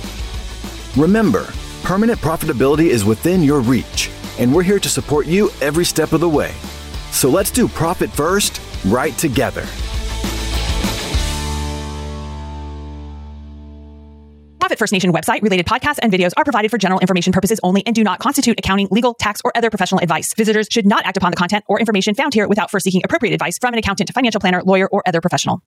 Remember, 0.96 1.46
permanent 1.84 2.18
profitability 2.18 2.86
is 2.86 3.04
within 3.04 3.40
your 3.40 3.60
reach, 3.60 4.10
and 4.40 4.52
we're 4.52 4.64
here 4.64 4.80
to 4.80 4.88
support 4.88 5.28
you 5.28 5.48
every 5.60 5.84
step 5.84 6.12
of 6.12 6.18
the 6.18 6.28
way. 6.28 6.52
So 7.12 7.30
let's 7.30 7.52
do 7.52 7.68
Profit 7.68 8.10
First 8.10 8.60
right 8.84 9.16
together. 9.16 9.64
First 14.80 14.94
Nation 14.94 15.12
website 15.12 15.42
related 15.42 15.66
podcasts 15.66 15.98
and 16.00 16.10
videos 16.10 16.32
are 16.38 16.42
provided 16.42 16.70
for 16.70 16.78
general 16.78 17.00
information 17.00 17.34
purposes 17.34 17.60
only 17.62 17.82
and 17.84 17.94
do 17.94 18.02
not 18.02 18.18
constitute 18.18 18.58
accounting, 18.58 18.88
legal, 18.90 19.12
tax, 19.12 19.42
or 19.44 19.52
other 19.54 19.68
professional 19.68 20.00
advice. 20.00 20.32
Visitors 20.32 20.68
should 20.70 20.86
not 20.86 21.04
act 21.04 21.18
upon 21.18 21.32
the 21.32 21.36
content 21.36 21.66
or 21.68 21.78
information 21.78 22.14
found 22.14 22.32
here 22.32 22.48
without 22.48 22.70
first 22.70 22.84
seeking 22.84 23.02
appropriate 23.04 23.34
advice 23.34 23.58
from 23.60 23.74
an 23.74 23.78
accountant, 23.78 24.10
financial 24.14 24.40
planner, 24.40 24.62
lawyer, 24.64 24.88
or 24.90 25.02
other 25.06 25.20
professional. 25.20 25.62